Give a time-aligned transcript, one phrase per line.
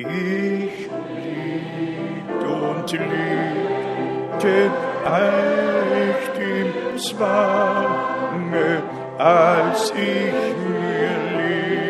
[0.00, 0.90] Ich liebt
[2.44, 4.70] und liebte
[5.04, 8.82] echt im Zwange,
[9.18, 11.87] als ich mir liebte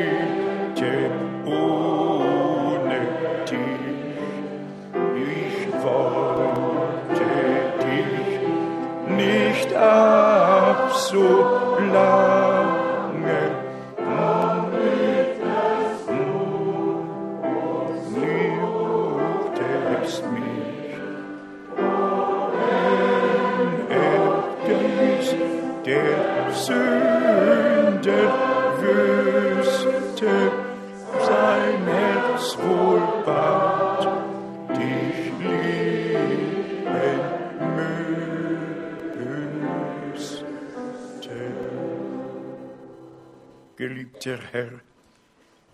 [43.79, 44.81] Geliebter Herr,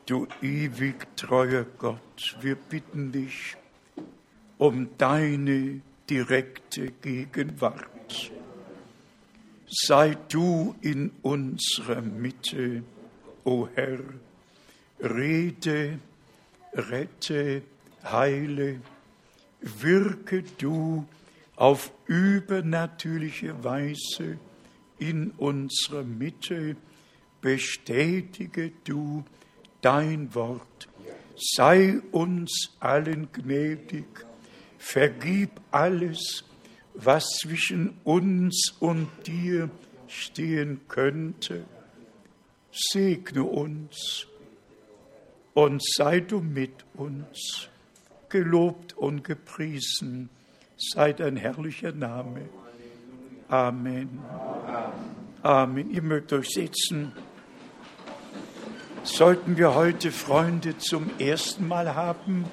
[0.04, 3.56] du ewig treuer Gott, wir bitten dich
[4.58, 5.80] um deine
[6.10, 8.30] direkte Gegenwart.
[9.66, 12.84] Sei du in unserer Mitte,
[13.42, 14.00] o Herr,
[15.00, 15.98] rede,
[16.74, 17.62] rette,
[18.02, 18.82] heile,
[19.62, 21.06] wirke du
[21.56, 24.36] auf übernatürliche Weise
[24.98, 26.76] in unserer Mitte,
[27.44, 29.22] bestätige du
[29.82, 30.88] dein Wort,
[31.36, 34.06] sei uns allen gnädig,
[34.78, 36.44] vergib alles,
[36.94, 39.68] was zwischen uns und dir
[40.08, 41.66] stehen könnte.
[42.72, 44.26] Segne uns
[45.52, 47.68] und sei du mit uns.
[48.30, 50.30] Gelobt und gepriesen
[50.78, 52.48] sei dein herrlicher Name.
[53.48, 54.18] Amen.
[55.42, 55.90] Amen.
[55.90, 57.12] Ihr mögt euch setzen.
[59.04, 62.46] Sollten wir heute Freunde zum ersten Mal haben,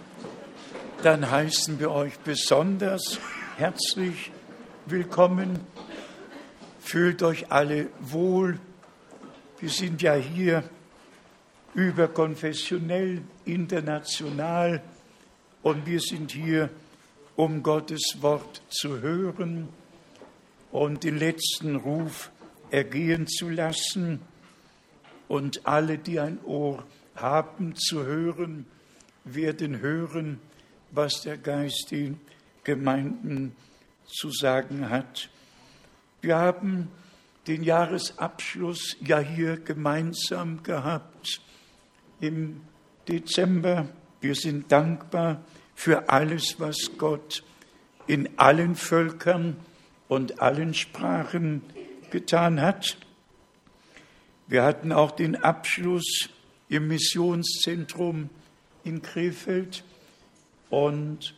[1.02, 3.20] dann heißen wir euch besonders
[3.56, 4.34] herzlich
[4.86, 5.62] willkommen.
[6.82, 8.60] Fühlt euch alle wohl.
[9.62, 10.66] Wir sind ja hier
[11.74, 14.84] überkonfessionell, international
[15.64, 16.70] und wir sind hier,
[17.38, 19.70] um Gottes Wort zu hören
[20.74, 22.30] und den letzten Ruf
[22.72, 24.20] ergehen zu lassen
[25.32, 26.84] und alle, die ein Ohr
[27.16, 28.66] haben zu hören,
[29.24, 30.42] werden hören,
[30.92, 32.20] was der Geist den
[32.66, 33.56] Gemeinden
[34.04, 35.30] zu sagen hat.
[36.20, 36.90] Wir haben
[37.48, 41.40] den Jahresabschluss ja hier gemeinsam gehabt
[42.20, 42.60] im
[43.08, 43.88] Dezember.
[44.20, 47.42] Wir sind dankbar für alles, was Gott
[48.06, 49.56] in allen Völkern
[50.10, 51.62] und allen Sprachen
[52.10, 52.98] getan hat.
[54.52, 56.28] Wir hatten auch den Abschluss
[56.68, 58.30] im Missionszentrum
[58.84, 59.86] in Krefeld
[60.70, 61.36] und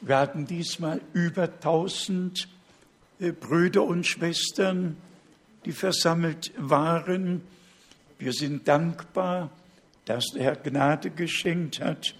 [0.00, 2.48] wir hatten diesmal über 1000
[3.38, 4.96] Brüder und Schwestern,
[5.66, 7.42] die versammelt waren.
[8.18, 9.50] Wir sind dankbar,
[10.06, 12.14] dass der Herr Gnade geschenkt hat,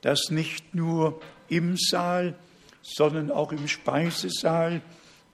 [0.00, 2.34] dass nicht nur im Saal,
[2.82, 4.82] sondern auch im Speisesaal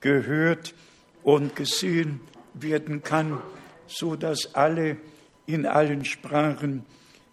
[0.01, 0.75] gehört
[1.23, 2.19] und gesehen
[2.53, 3.39] werden kann
[3.91, 4.97] so dass alle
[5.45, 6.85] in allen Sprachen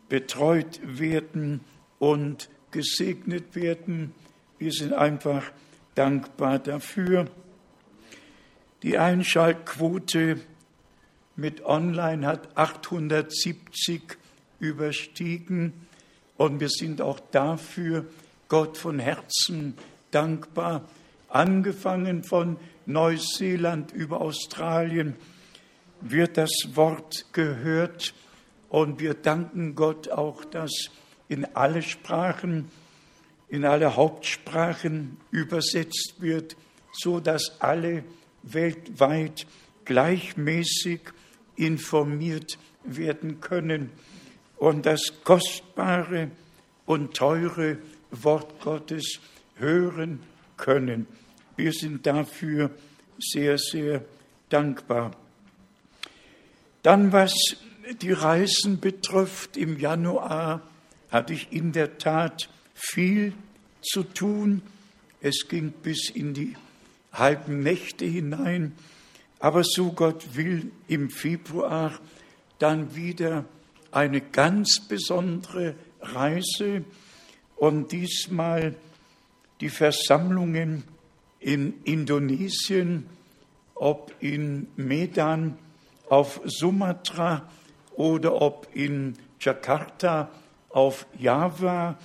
[0.09, 1.61] betreut werden
[1.99, 4.15] und gesegnet werden.
[4.59, 5.51] Wir sind einfach
[5.95, 7.27] dankbar dafür.
[8.83, 10.41] Die Einschaltquote
[11.37, 14.03] mit Online hat 870
[14.61, 15.73] überstiegen
[16.37, 18.07] und wir sind auch dafür
[18.49, 19.75] Gott von Herzen
[20.11, 20.89] dankbar,
[21.29, 25.17] angefangen von Neuseeland über Australien
[26.01, 28.15] wird das Wort gehört
[28.69, 30.91] und wir danken Gott auch, dass
[31.29, 32.71] in alle Sprachen,
[33.49, 36.57] in alle Hauptsprachen übersetzt wird,
[36.93, 38.05] so dass alle
[38.43, 39.47] weltweit
[39.85, 41.01] gleichmäßig
[41.57, 43.91] informiert werden können
[44.57, 46.31] und das kostbare
[46.87, 47.79] und teure
[48.11, 49.21] Wort Gottes
[49.57, 50.21] hören
[50.57, 51.07] können.
[51.57, 52.71] Wir sind dafür
[53.19, 54.05] sehr, sehr
[54.49, 55.13] dankbar.
[56.89, 57.35] Dann, was
[58.01, 60.63] die Reisen betrifft, im Januar
[61.11, 63.35] hatte ich in der Tat viel
[63.83, 64.63] zu tun.
[65.21, 66.57] Es ging bis in die
[67.13, 68.73] halben Nächte hinein.
[69.39, 71.93] Aber so Gott will, im Februar
[72.59, 73.45] dann wieder
[73.91, 76.87] eine ganz besondere Reise
[77.57, 78.75] und diesmal
[79.61, 80.85] die Versammlungen
[81.39, 83.11] in Indonesien,
[83.75, 85.59] ob in Medan
[86.11, 87.49] auf Sumatra
[87.93, 90.31] oder ob in Jakarta
[90.71, 91.99] auf Java.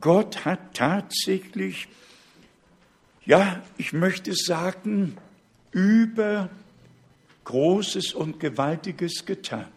[0.00, 1.88] Gott hat tatsächlich,
[3.24, 5.16] ja, ich möchte sagen,
[5.72, 6.50] über
[7.44, 9.68] Großes und Gewaltiges getan.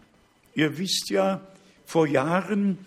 [0.54, 1.42] Ihr wisst ja,
[1.86, 2.78] vor Jahren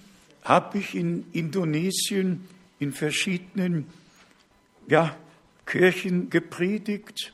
[0.42, 2.46] habe ich in Indonesien
[2.78, 3.86] in verschiedenen
[4.86, 5.16] ja,
[5.64, 7.32] Kirchen gepredigt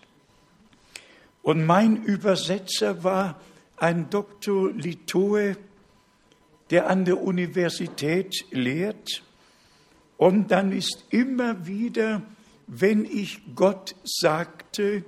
[1.43, 3.41] und mein Übersetzer war
[3.77, 5.57] ein Doktor Litoe,
[6.71, 9.23] der an der Universität lehrt.
[10.17, 12.23] Und dann ist immer wieder,
[12.67, 15.05] wenn ich Gott sagte,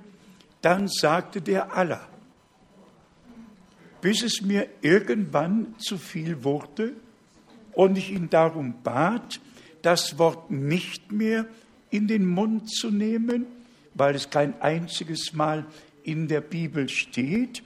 [0.62, 2.08] dann sagte der Allah.
[4.00, 6.94] Bis es mir irgendwann zu viel wurde
[7.73, 9.40] und ich ihn darum bat,
[9.82, 11.46] das Wort nicht mehr
[11.90, 13.46] in den Mund zu nehmen,
[13.94, 15.67] weil es kein einziges Mal
[16.04, 17.62] in der Bibel steht.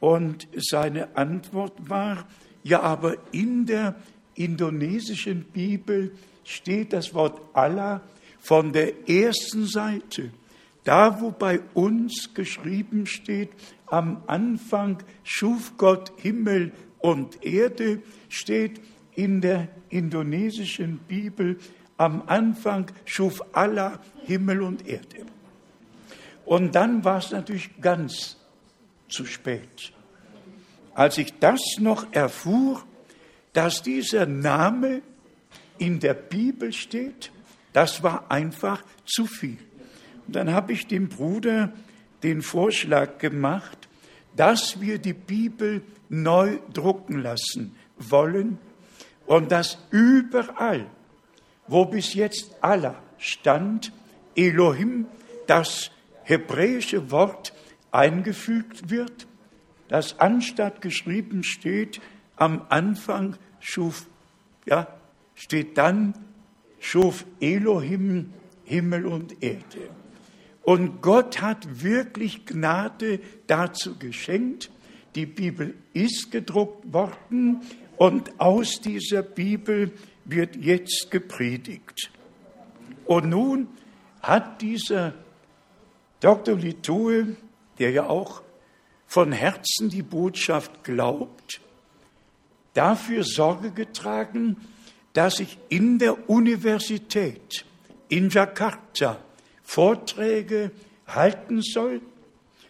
[0.00, 2.26] Und seine Antwort war,
[2.62, 3.96] ja, aber in der
[4.34, 6.12] indonesischen Bibel
[6.44, 8.00] steht das Wort Allah
[8.40, 10.30] von der ersten Seite.
[10.84, 13.50] Da, wo bei uns geschrieben steht,
[13.86, 18.80] am Anfang schuf Gott Himmel und Erde, steht
[19.14, 21.58] in der indonesischen Bibel,
[21.96, 25.26] am Anfang schuf Allah Himmel und Erde.
[26.46, 28.36] Und dann war es natürlich ganz
[29.08, 29.92] zu spät.
[30.94, 32.82] Als ich das noch erfuhr,
[33.52, 35.02] dass dieser Name
[35.78, 37.32] in der Bibel steht,
[37.72, 39.58] das war einfach zu viel.
[40.26, 41.72] Und dann habe ich dem Bruder
[42.22, 43.88] den Vorschlag gemacht,
[44.36, 48.58] dass wir die Bibel neu drucken lassen wollen
[49.26, 50.86] und dass überall,
[51.66, 53.92] wo bis jetzt Allah stand,
[54.36, 55.06] Elohim,
[55.46, 55.90] das
[56.26, 57.52] hebräische Wort
[57.92, 59.28] eingefügt wird,
[59.88, 62.00] das anstatt geschrieben steht,
[62.34, 64.06] am Anfang schuf,
[64.66, 64.88] ja,
[65.34, 66.14] steht dann,
[66.80, 68.32] schuf Elohim
[68.64, 69.88] Himmel und Erde.
[70.62, 74.70] Und Gott hat wirklich Gnade dazu geschenkt.
[75.14, 77.60] Die Bibel ist gedruckt worden
[77.96, 79.92] und aus dieser Bibel
[80.24, 82.10] wird jetzt gepredigt.
[83.04, 83.68] Und nun
[84.20, 85.14] hat dieser
[86.20, 86.56] Dr.
[86.56, 87.36] Litue,
[87.78, 88.42] der ja auch
[89.06, 91.60] von Herzen die Botschaft glaubt,
[92.74, 94.56] dafür Sorge getragen,
[95.12, 97.64] dass ich in der Universität
[98.08, 99.18] in Jakarta
[99.62, 100.70] Vorträge
[101.06, 102.00] halten soll,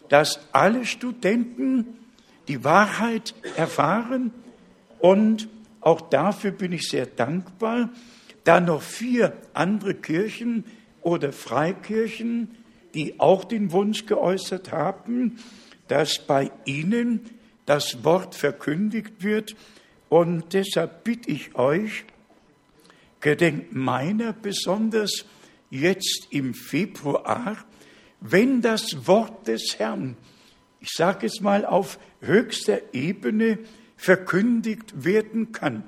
[0.09, 1.97] dass alle Studenten
[2.47, 4.31] die Wahrheit erfahren
[4.99, 5.49] und
[5.81, 7.89] auch dafür bin ich sehr dankbar,
[8.43, 10.63] da noch vier andere Kirchen
[11.01, 12.56] oder Freikirchen,
[12.93, 15.39] die auch den Wunsch geäußert haben,
[15.87, 17.29] dass bei ihnen
[17.65, 19.55] das Wort verkündigt wird.
[20.09, 22.05] Und deshalb bitte ich euch,
[23.19, 25.25] gedenkt meiner besonders
[25.69, 27.57] jetzt im Februar,
[28.21, 30.15] wenn das Wort des Herrn,
[30.79, 33.59] ich sage es mal auf höchster Ebene,
[33.95, 35.83] verkündigt werden kann,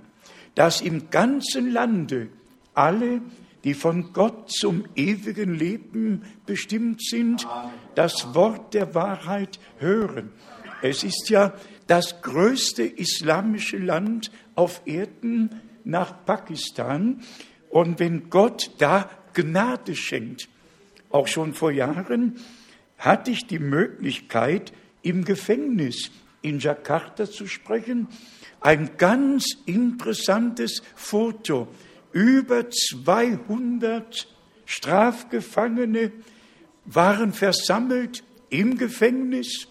[0.56, 2.30] dass im ganzen Lande
[2.74, 3.22] alle,
[3.64, 7.48] die von Gott zum ewigen Leben bestimmt sind,
[7.96, 10.32] das Wort der Wahrheit hören.
[10.82, 11.54] Es ist ja
[11.88, 17.22] das größte islamische Land auf Erden nach Pakistan.
[17.70, 20.48] Und wenn Gott da Gnade schenkt,
[21.10, 22.40] auch schon vor Jahren
[22.98, 26.12] hatte ich die Möglichkeit, im Gefängnis
[26.42, 28.08] in Jakarta zu sprechen.
[28.62, 31.70] Ein ganz interessantes Foto.
[32.12, 34.28] Über 200
[34.66, 36.12] Strafgefangene
[36.86, 39.68] waren versammelt im Gefängnis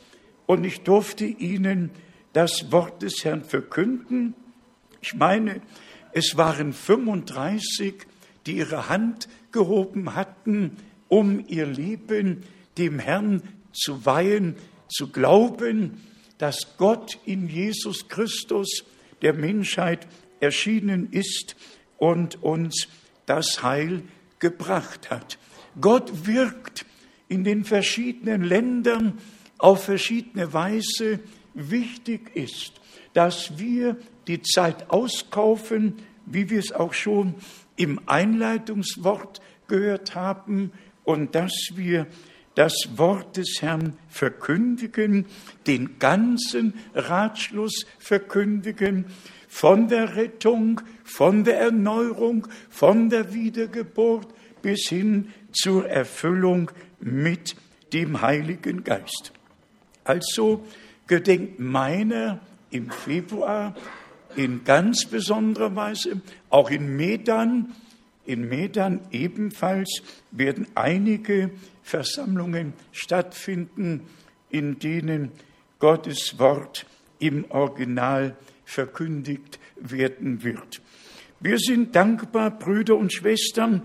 [0.46, 1.90] und ich durfte ihnen
[2.32, 4.34] das Wort des Herrn verkünden.
[5.00, 5.60] Ich meine,
[6.12, 7.94] es waren 35,
[8.46, 10.76] die ihre Hand gehoben hatten,
[11.08, 12.42] um ihr Leben
[12.76, 13.42] dem Herrn
[13.72, 14.56] zu weihen,
[14.88, 16.00] zu glauben
[16.38, 18.84] dass Gott in Jesus Christus
[19.22, 20.06] der Menschheit
[20.40, 21.56] erschienen ist
[21.98, 22.88] und uns
[23.26, 24.02] das Heil
[24.38, 25.38] gebracht hat.
[25.80, 26.86] Gott wirkt
[27.28, 29.18] in den verschiedenen Ländern
[29.58, 31.20] auf verschiedene Weise.
[31.54, 32.80] Wichtig ist,
[33.12, 37.34] dass wir die Zeit auskaufen, wie wir es auch schon
[37.76, 40.72] im Einleitungswort gehört haben,
[41.04, 42.06] und dass wir
[42.54, 45.24] das Wort des Herrn verkündigen,
[45.66, 49.06] den ganzen Ratschluss verkündigen,
[49.48, 54.28] von der Rettung, von der Erneuerung, von der Wiedergeburt
[54.62, 57.56] bis hin zur Erfüllung mit
[57.92, 59.32] dem Heiligen Geist.
[60.04, 60.64] Also
[61.06, 62.40] gedenkt meiner
[62.70, 63.74] im Februar
[64.36, 67.74] in ganz besonderer Weise, auch in Medan,
[68.26, 71.50] in Medan ebenfalls werden einige
[71.82, 74.02] Versammlungen stattfinden,
[74.50, 75.32] in denen
[75.78, 76.84] Gottes Wort
[77.18, 78.36] im Original
[78.68, 80.82] verkündigt werden wird.
[81.40, 83.82] Wir sind dankbar, Brüder und Schwestern,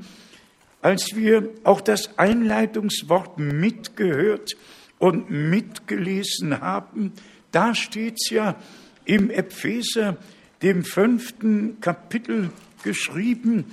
[0.82, 4.58] als wir auch das Einleitungswort mitgehört
[5.00, 7.14] und mitgelesen haben.
[7.52, 8.58] Da steht es ja
[9.06, 10.18] im Epheser,
[10.62, 12.50] dem fünften Kapitel
[12.84, 13.66] geschrieben,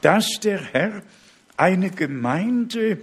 [0.00, 1.02] dass der Herr
[1.58, 2.98] eine Gemeinde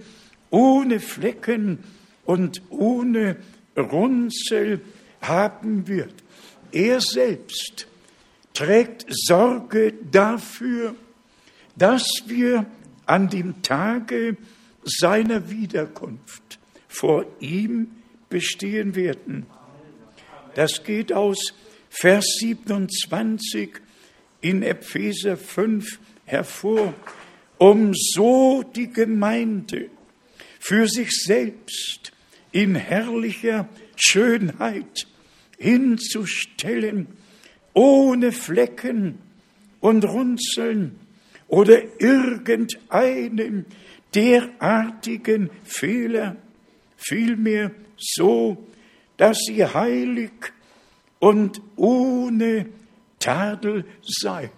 [0.49, 1.79] ohne Flecken
[2.25, 3.37] und ohne
[3.77, 4.81] Runzel
[5.21, 6.13] haben wird.
[6.71, 7.87] Er selbst
[8.53, 10.95] trägt Sorge dafür,
[11.75, 12.65] dass wir
[13.05, 14.37] an dem Tage
[14.83, 17.87] seiner Wiederkunft vor ihm
[18.29, 19.45] bestehen werden.
[20.55, 21.53] Das geht aus
[21.89, 23.71] Vers 27
[24.41, 26.93] in Epheser 5 hervor,
[27.57, 29.89] um so die Gemeinde
[30.59, 32.11] für sich selbst
[32.51, 35.07] in herrlicher Schönheit
[35.61, 37.07] hinzustellen,
[37.73, 39.19] ohne Flecken
[39.79, 40.99] und Runzeln
[41.47, 43.65] oder irgendeinem
[44.15, 46.35] derartigen Fehler,
[46.97, 48.65] vielmehr so,
[49.17, 50.31] dass sie heilig
[51.19, 52.65] und ohne
[53.19, 54.49] Tadel sei.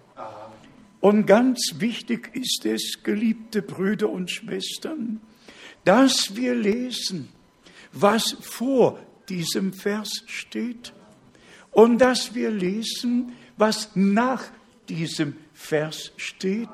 [1.00, 5.20] Und ganz wichtig ist es, geliebte Brüder und Schwestern,
[5.84, 7.28] dass wir lesen,
[7.92, 10.92] was vor diesem Vers steht.
[11.70, 14.44] Und dass wir lesen, was nach
[14.88, 16.68] diesem Vers steht,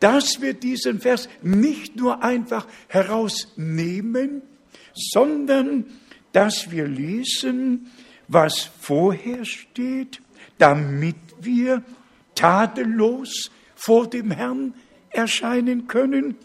[0.00, 4.42] dass wir diesen Vers nicht nur einfach herausnehmen,
[4.94, 5.86] sondern
[6.32, 7.90] dass wir lesen,
[8.26, 10.20] was vorher steht,
[10.58, 11.82] damit wir
[12.34, 14.74] tadellos vor dem Herrn
[15.10, 16.36] erscheinen können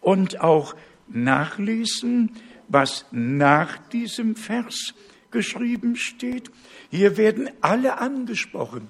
[0.00, 0.74] und auch
[1.08, 2.32] nachlesen,
[2.72, 4.94] was nach diesem Vers
[5.30, 6.50] geschrieben steht.
[6.90, 8.88] Hier werden alle angesprochen,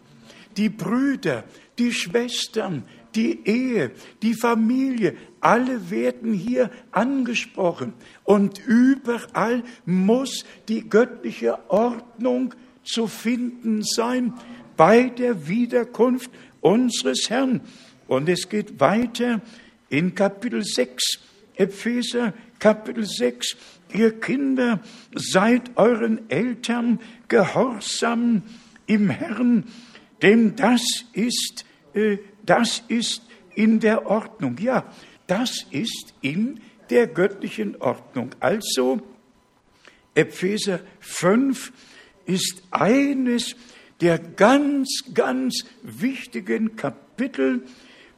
[0.57, 1.45] die Brüder,
[1.79, 2.85] die Schwestern,
[3.15, 3.91] die Ehe,
[4.23, 7.93] die Familie, alle werden hier angesprochen.
[8.25, 14.35] Und überall muss die göttliche Ordnung zu finden sein
[14.77, 17.61] bei der Wiederkunft unseres Herrn.
[18.09, 19.41] Und es geht weiter
[19.89, 21.21] in Kapitel 6,
[21.55, 23.57] Epheser Kapitel 6.
[23.93, 24.79] Ihr Kinder,
[25.17, 28.45] seid euren Eltern gehorsam
[28.87, 29.65] im Herrn,
[30.23, 30.81] denn das
[31.13, 33.23] ist, äh, das ist
[33.57, 34.59] in der Ordnung.
[34.61, 34.85] Ja,
[35.27, 38.31] das ist in der göttlichen Ordnung.
[38.39, 39.03] Also,
[40.15, 41.73] Epheser 5
[42.27, 43.57] ist eines
[44.01, 47.65] der ganz, ganz wichtigen Kapitel,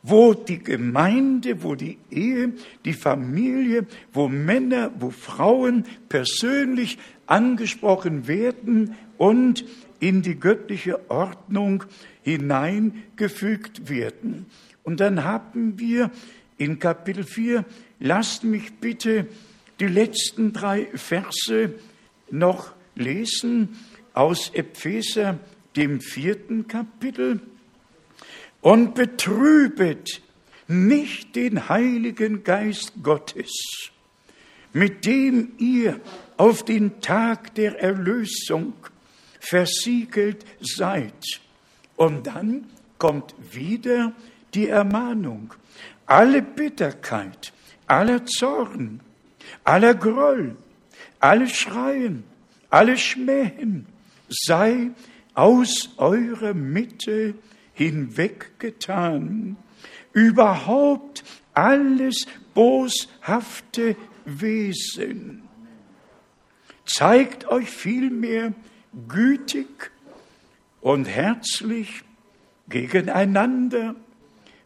[0.07, 2.53] wo die Gemeinde, wo die Ehe,
[2.85, 9.65] die Familie, wo Männer, wo Frauen persönlich angesprochen werden und
[10.01, 11.85] in die göttliche Ordnung
[12.23, 14.45] hineingefügt werden.
[14.83, 16.11] Und dann haben wir
[16.59, 17.65] in Kapitel 4,
[17.99, 19.27] lasst mich bitte
[19.81, 21.73] die letzten drei Verse
[22.31, 23.71] noch lesen
[24.13, 25.39] aus Epheser,
[25.77, 27.41] dem vierten Kapitel.
[28.65, 30.23] Und betrübet
[30.69, 33.91] nicht den Heiligen Geist Gottes,
[34.73, 36.01] mit dem ihr
[36.39, 38.73] auf den Tag der Erlösung
[39.39, 41.43] versiegelt seid.
[41.97, 42.65] Und dann
[42.97, 44.15] kommt wieder
[44.55, 45.53] die Ermahnung.
[46.07, 47.53] Alle Bitterkeit,
[47.87, 49.01] aller Zorn,
[49.65, 50.57] aller Groll,
[51.21, 52.25] alle Schreien,
[52.71, 53.85] alle Schmähen
[54.31, 54.91] sei
[55.35, 57.35] aus eurer Mitte
[57.75, 59.57] hinweggetan.
[60.13, 65.43] Überhaupt alles boshafte Wesen.
[66.87, 68.53] Zeigt euch vielmehr
[69.09, 69.91] gütig
[70.81, 72.03] und herzlich
[72.69, 73.95] gegeneinander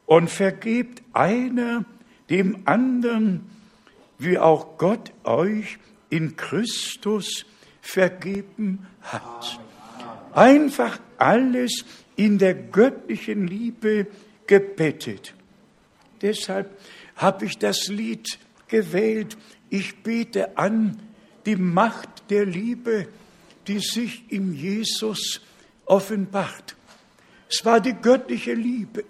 [0.06, 1.84] und vergebt einer
[2.30, 3.50] dem anderen,
[4.18, 5.78] wie auch Gott euch
[6.10, 7.46] in Christus
[7.80, 9.60] vergeben hat.
[10.34, 11.84] Einfach alles
[12.18, 14.08] in der göttlichen Liebe
[14.48, 15.34] gebettet.
[16.20, 16.76] Deshalb
[17.14, 19.38] habe ich das Lied gewählt.
[19.70, 21.00] Ich bete an
[21.46, 23.06] die Macht der Liebe,
[23.68, 25.40] die sich in Jesus
[25.84, 26.75] offenbart.
[27.48, 29.04] Es war die göttliche Liebe,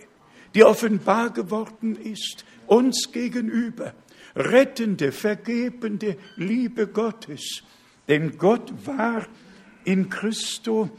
[0.55, 3.95] die offenbar geworden ist, uns gegenüber.
[4.37, 7.63] Rettende, vergebende Liebe Gottes.
[8.07, 9.27] Denn Gott war
[9.85, 10.91] in Christo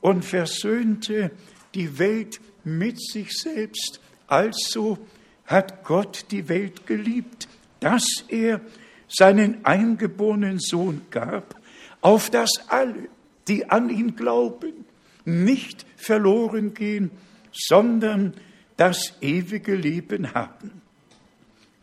[0.00, 1.32] und versöhnte
[1.76, 4.00] die Welt mit sich selbst.
[4.26, 4.98] Also
[5.44, 8.60] hat Gott die Welt geliebt, dass er
[9.08, 11.60] seinen eingeborenen Sohn gab,
[12.00, 13.08] auf dass alle,
[13.46, 14.84] die an ihn glauben,
[15.24, 17.10] nicht verloren gehen,
[17.52, 18.34] sondern
[18.76, 20.82] das ewige Leben haben.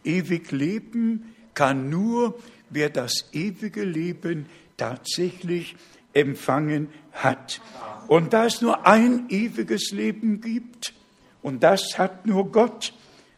[0.03, 2.37] Ewig Leben kann nur,
[2.69, 5.75] wer das ewige Leben tatsächlich
[6.13, 7.61] empfangen hat.
[8.07, 10.93] Und da es nur ein ewiges Leben gibt,
[11.41, 12.93] und das hat nur Gott,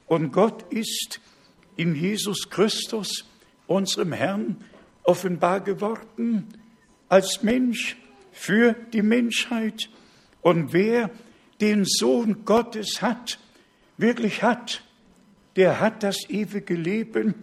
[0.07, 1.19] und Gott ist
[1.75, 3.25] in Jesus Christus,
[3.67, 4.57] unserem Herrn,
[5.03, 6.47] offenbar geworden
[7.09, 7.97] als Mensch
[8.31, 9.89] für die Menschheit.
[10.41, 11.09] Und wer
[11.61, 13.39] den Sohn Gottes hat,
[13.97, 14.83] wirklich hat,
[15.55, 17.33] der hat das ewige Leben.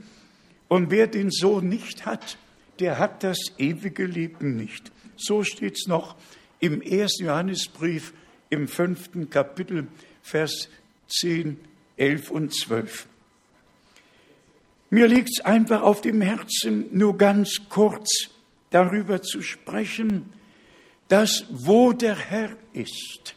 [0.69, 2.39] Und wer den Sohn nicht hat,
[2.79, 4.93] der hat das ewige Leben nicht.
[5.17, 6.17] So steht es noch
[6.61, 8.13] im ersten Johannesbrief
[8.51, 9.87] im fünften Kapitel,
[10.23, 10.69] Vers
[11.09, 11.59] 10,
[11.97, 13.07] 11 und 12.
[14.91, 18.29] Mir liegt es einfach auf dem Herzen, nur ganz kurz
[18.71, 20.33] darüber zu sprechen,
[21.09, 23.35] dass wo der Herr ist,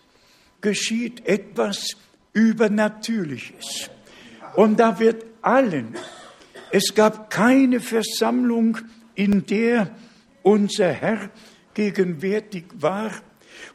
[0.62, 1.96] geschieht etwas
[2.34, 3.90] Übernatürliches.
[4.56, 5.96] Und da wird allen,
[6.72, 8.78] es gab keine Versammlung,
[9.16, 9.92] in der
[10.44, 11.30] unser Herr
[11.76, 13.12] gegenwärtig war,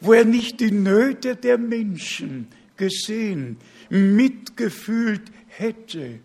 [0.00, 6.18] wo er nicht die Nöte der Menschen gesehen, mitgefühlt hätte,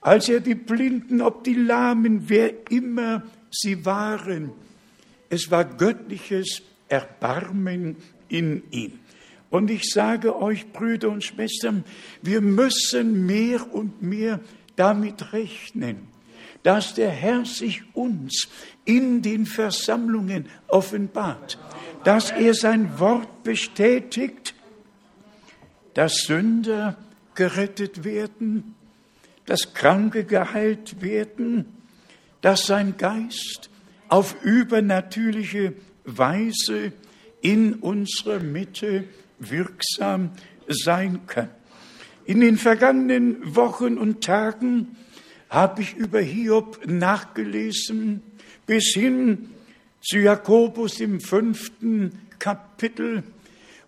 [0.00, 4.52] als er die Blinden, ob die Lahmen, wer immer sie waren,
[5.28, 7.96] es war göttliches Erbarmen
[8.28, 8.92] in ihm.
[9.50, 11.84] Und ich sage euch, Brüder und Schwestern,
[12.22, 14.40] wir müssen mehr und mehr
[14.76, 16.08] damit rechnen,
[16.62, 18.48] dass der Herr sich uns
[18.84, 21.58] in den Versammlungen offenbart,
[22.04, 24.54] dass er sein Wort bestätigt,
[25.94, 26.96] dass Sünder
[27.34, 28.74] gerettet werden,
[29.46, 31.66] dass Kranke geheilt werden,
[32.40, 33.70] dass sein Geist
[34.08, 36.92] auf übernatürliche Weise
[37.40, 39.04] in unserer Mitte
[39.38, 40.30] wirksam
[40.68, 41.50] sein kann.
[42.24, 44.96] In den vergangenen Wochen und Tagen
[45.50, 48.22] habe ich über Hiob nachgelesen,
[48.66, 49.50] bis hin
[50.00, 53.24] zu Jakobus im fünften Kapitel,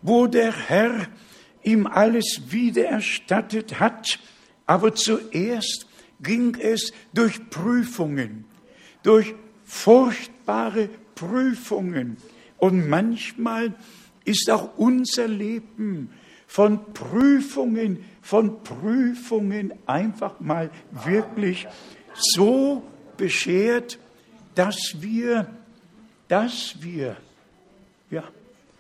[0.02, 1.06] wo der Herr
[1.62, 4.18] ihm alles wiedererstattet hat,
[4.66, 5.86] aber zuerst
[6.20, 8.44] ging es durch Prüfungen,
[9.04, 12.16] durch furchtbare Prüfungen.
[12.58, 13.74] Und manchmal
[14.24, 16.10] ist auch unser Leben
[16.46, 20.70] von Prüfungen, von Prüfungen einfach mal
[21.04, 21.66] wirklich
[22.14, 22.82] so
[23.16, 23.98] beschert,
[24.54, 25.48] dass wir,
[26.28, 27.16] dass wir
[28.10, 28.24] ja,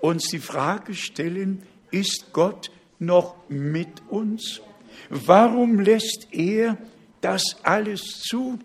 [0.00, 4.60] uns die Frage stellen, ist Gott noch mit uns?
[5.10, 6.78] Warum lässt er
[7.20, 8.58] das alles zu?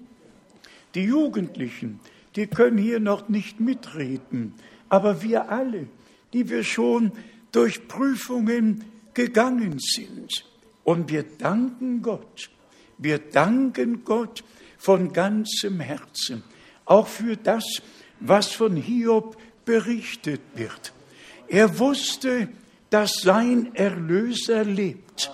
[0.93, 1.99] Die Jugendlichen,
[2.35, 4.53] die können hier noch nicht mitreden,
[4.89, 5.87] aber wir alle,
[6.33, 7.11] die wir schon
[7.51, 10.46] durch Prüfungen gegangen sind.
[10.87, 12.49] Und wir danken Gott,
[12.97, 14.45] wir danken Gott
[14.77, 16.43] von ganzem Herzen,
[16.85, 17.65] auch für das,
[18.21, 20.93] was von Hiob berichtet wird.
[21.49, 22.47] Er wusste,
[22.89, 25.29] dass sein Erlöser lebt,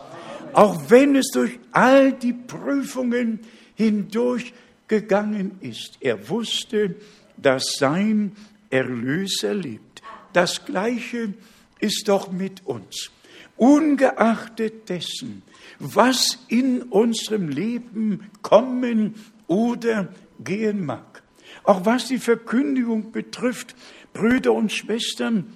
[0.53, 3.41] auch wenn es durch all die Prüfungen
[3.75, 4.55] hindurch
[4.87, 5.99] gegangen ist.
[5.99, 6.95] Er wusste,
[7.37, 8.35] dass sein
[8.71, 10.01] Erlöser lebt.
[10.33, 11.35] Das Gleiche
[11.79, 13.11] ist doch mit uns.
[13.57, 15.43] Ungeachtet dessen,
[15.79, 19.15] was in unserem Leben kommen
[19.47, 20.09] oder
[20.43, 21.23] gehen mag.
[21.63, 23.75] Auch was die Verkündigung betrifft,
[24.11, 25.53] Brüder und Schwestern,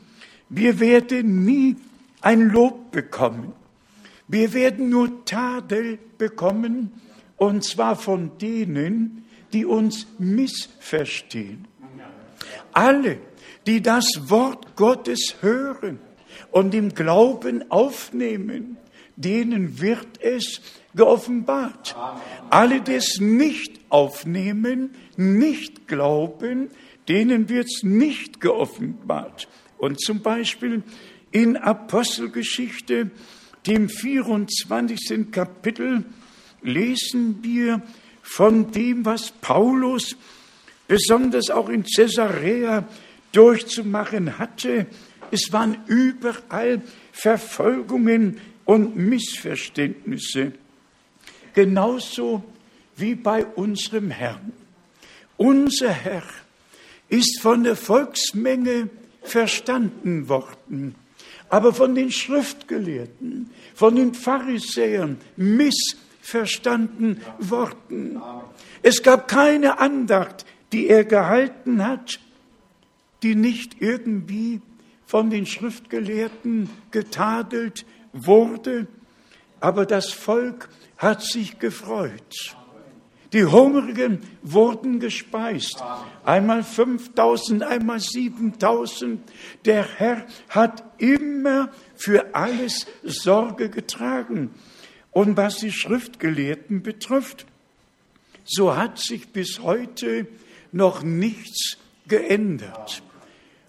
[0.50, 1.76] wir werden nie
[2.22, 3.54] ein Lob bekommen.
[4.28, 6.92] Wir werden nur Tadel bekommen,
[7.38, 11.68] und zwar von denen, die uns missverstehen.
[12.74, 13.20] Alle,
[13.66, 16.00] die das Wort Gottes hören
[16.52, 18.78] und im Glauben aufnehmen,
[19.16, 20.62] denen wird es
[20.96, 21.96] geoffenbart.
[22.50, 26.70] Alle, die es nicht aufnehmen, nicht glauben,
[27.08, 29.48] denen wird es nicht geoffenbart.
[29.78, 30.84] Und zum Beispiel
[31.32, 33.12] in Apostelgeschichte,
[33.66, 35.32] dem 24.
[35.32, 36.06] Kapitel,
[36.62, 37.82] lesen wir
[38.22, 40.16] von dem, was Paulus
[40.88, 42.88] besonders auch in Caesarea
[43.32, 44.88] durchzumachen hatte.
[45.32, 50.54] Es waren überall Verfolgungen und Missverständnisse.
[51.54, 52.44] Genauso
[52.96, 54.54] wie bei unserem Herrn.
[55.38, 56.24] Unser Herr
[57.10, 58.90] ist von der Volksmenge
[59.22, 60.96] verstanden worden,
[61.50, 68.22] aber von den Schriftgelehrten, von den Pharisäern missverstanden verstanden worden.
[68.84, 72.20] Es gab keine Andacht, die er gehalten hat,
[73.24, 74.60] die nicht irgendwie
[75.08, 78.88] von den Schriftgelehrten getadelt wurde,
[79.60, 82.56] aber das Volk hat sich gefreut.
[83.34, 85.84] Die Hungrigen wurden gespeist.
[86.24, 89.22] Einmal 5000, einmal 7000.
[89.66, 94.52] Der Herr hat immer für alles Sorge getragen.
[95.12, 97.46] Und was die Schriftgelehrten betrifft,
[98.46, 100.28] so hat sich bis heute
[100.72, 103.04] noch nichts geändert.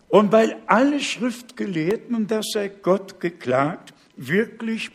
[0.08, 4.90] Und weil alle Schriftgelehrten, und das sei Gott geklagt, wirklich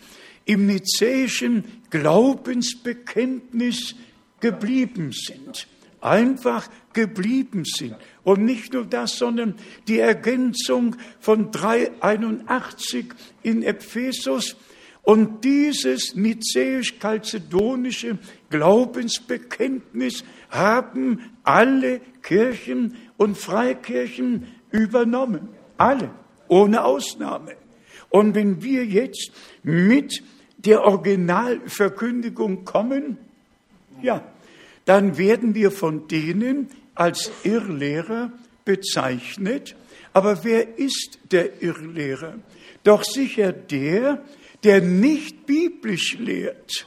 [0.46, 3.96] im nizäischen Glaubensbekenntnis
[4.40, 5.68] geblieben sind,
[6.02, 7.96] einfach geblieben sind.
[8.24, 9.56] Und nicht nur das, sondern
[9.88, 13.06] die Ergänzung von 381
[13.42, 14.56] in Ephesus.
[15.04, 18.18] Und dieses nizäisch-kalzedonische
[18.50, 25.48] Glaubensbekenntnis haben alle Kirchen und Freikirchen übernommen.
[25.78, 26.10] Alle,
[26.50, 27.56] ohne Ausnahme.
[28.10, 29.32] Und wenn wir jetzt
[29.64, 30.22] mit
[30.58, 33.18] der Originalverkündigung kommen,
[34.02, 34.24] ja,
[34.86, 38.32] dann werden wir von denen als Irrlehrer
[38.66, 39.76] bezeichnet.
[40.12, 42.36] Aber wer ist der Irrlehrer?
[42.84, 44.24] Doch sicher der,
[44.64, 46.86] der nicht biblisch lehrt.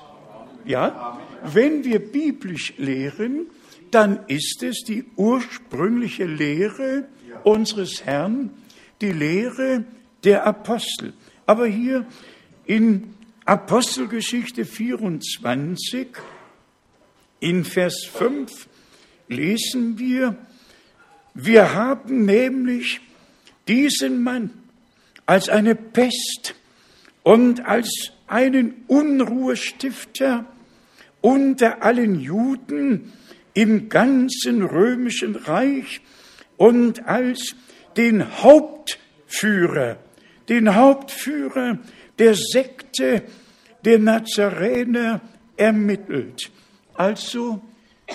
[0.65, 3.47] Ja, wenn wir biblisch lehren,
[3.91, 7.05] dann ist es die ursprüngliche Lehre
[7.45, 8.51] unseres Herrn,
[9.01, 9.85] die Lehre
[10.25, 11.13] der Apostel.
[11.47, 12.07] Aber hier
[12.65, 16.09] in Apostelgeschichte 24
[17.41, 18.69] in Vers 5
[19.29, 20.37] lesen wir,
[21.35, 23.01] wir haben nämlich
[23.69, 24.51] diesen Mann
[25.27, 26.55] als eine Pest
[27.23, 30.47] und als einen Unruhestifter
[31.21, 33.13] unter allen Juden
[33.55, 36.01] im ganzen römischen Reich
[36.57, 37.55] und als
[37.97, 39.99] den Hauptführer,
[40.49, 41.79] den Hauptführer
[42.19, 43.23] der Sekte
[43.85, 45.21] der Nazarener
[45.57, 46.51] ermittelt.
[46.95, 47.63] Also,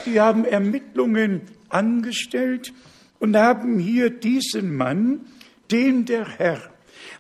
[0.06, 2.74] die haben Ermittlungen angestellt
[3.20, 5.22] und haben hier diesen Mann,
[5.70, 6.72] den der Herr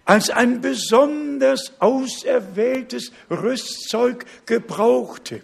[0.05, 5.41] als ein besonders auserwähltes Rüstzeug gebrauchte,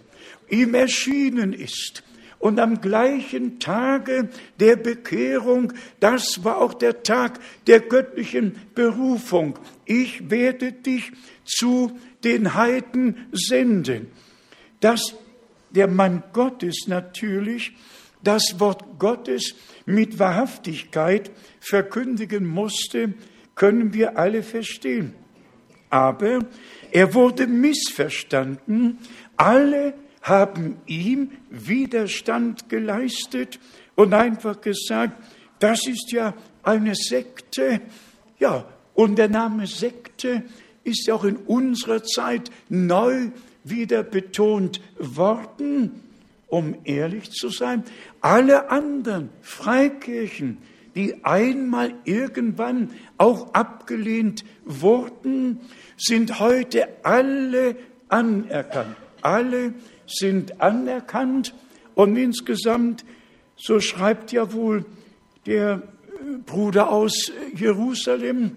[0.48, 2.02] ihm erschienen ist.
[2.38, 4.28] Und am gleichen Tage
[4.60, 9.58] der Bekehrung, das war auch der Tag der göttlichen Berufung.
[9.84, 11.10] Ich werde dich
[11.44, 14.08] zu den Heiden senden.
[14.80, 15.14] Das
[15.70, 17.74] der Mann Gottes natürlich
[18.22, 19.54] das Wort Gottes
[19.86, 23.14] mit Wahrhaftigkeit verkündigen musste,
[23.54, 25.14] können wir alle verstehen.
[25.90, 26.40] Aber
[26.90, 28.98] er wurde missverstanden.
[29.36, 29.94] Alle
[30.28, 33.58] haben ihm Widerstand geleistet
[33.94, 35.22] und einfach gesagt,
[35.58, 37.80] das ist ja eine Sekte.
[38.38, 38.64] Ja,
[38.94, 40.44] und der Name Sekte
[40.84, 43.30] ist auch in unserer Zeit neu
[43.64, 46.02] wieder betont worden,
[46.46, 47.84] um ehrlich zu sein.
[48.20, 50.58] Alle anderen Freikirchen,
[50.94, 55.60] die einmal irgendwann auch abgelehnt wurden,
[55.96, 57.76] sind heute alle
[58.08, 58.96] anerkannt.
[59.20, 59.74] Alle
[60.08, 61.54] sind anerkannt
[61.94, 63.04] und insgesamt,
[63.56, 64.84] so schreibt ja wohl
[65.46, 65.82] der
[66.46, 68.56] Bruder aus Jerusalem,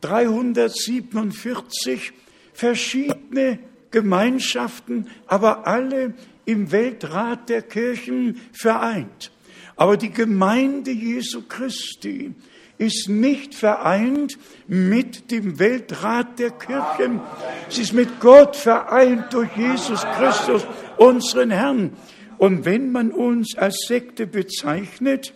[0.00, 2.12] 347
[2.52, 3.58] verschiedene
[3.90, 9.32] Gemeinschaften, aber alle im Weltrat der Kirchen vereint.
[9.76, 12.34] Aber die Gemeinde Jesu Christi
[12.80, 17.20] ist nicht vereint mit dem Weltrat der Kirchen.
[17.68, 20.66] Sie ist mit Gott vereint durch Jesus Christus,
[20.96, 21.92] unseren Herrn.
[22.38, 25.34] Und wenn man uns als Sekte bezeichnet,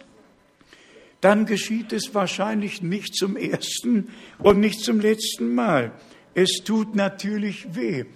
[1.21, 5.93] dann geschieht es wahrscheinlich nicht zum ersten und nicht zum letzten Mal.
[6.33, 8.07] Es tut natürlich weh.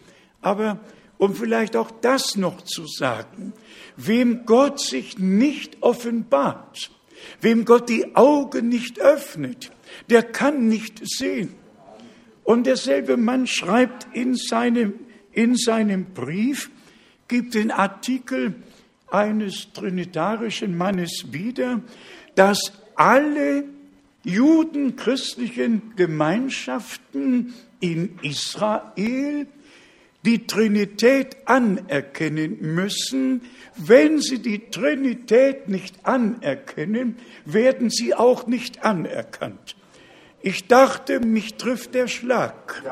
[0.40, 0.80] Aber
[1.18, 3.52] um vielleicht auch das noch zu sagen,
[3.98, 6.90] wem Gott sich nicht offenbart,
[7.40, 9.72] wem Gott die Augen nicht öffnet,
[10.10, 11.54] der kann nicht sehen.
[12.44, 14.94] Und derselbe Mann schreibt in seinem,
[15.32, 16.70] in seinem Brief,
[17.28, 18.54] gibt den Artikel
[19.10, 21.82] eines trinitarischen Mannes wieder,
[22.34, 23.64] dass alle
[24.24, 29.46] judenchristlichen Gemeinschaften in Israel
[30.24, 33.42] die Trinität anerkennen müssen.
[33.76, 39.76] Wenn sie die Trinität nicht anerkennen, werden sie auch nicht anerkannt.
[40.40, 42.82] Ich dachte, mich trifft der Schlag.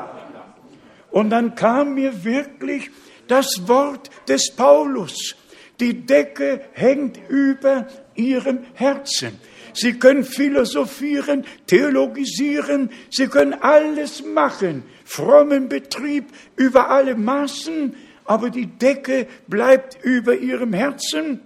[1.11, 2.91] Und dann kam mir wirklich
[3.27, 5.35] Das Wort des Paulus.
[5.81, 9.39] Die Decke hängt über ihrem Herzen.
[9.77, 17.93] Sie können philosophieren, theologisieren, Sie können alles machen, frommen Betrieb über alle Maßen,
[18.25, 21.41] aber die Decke bleibt über Ihrem Herzen,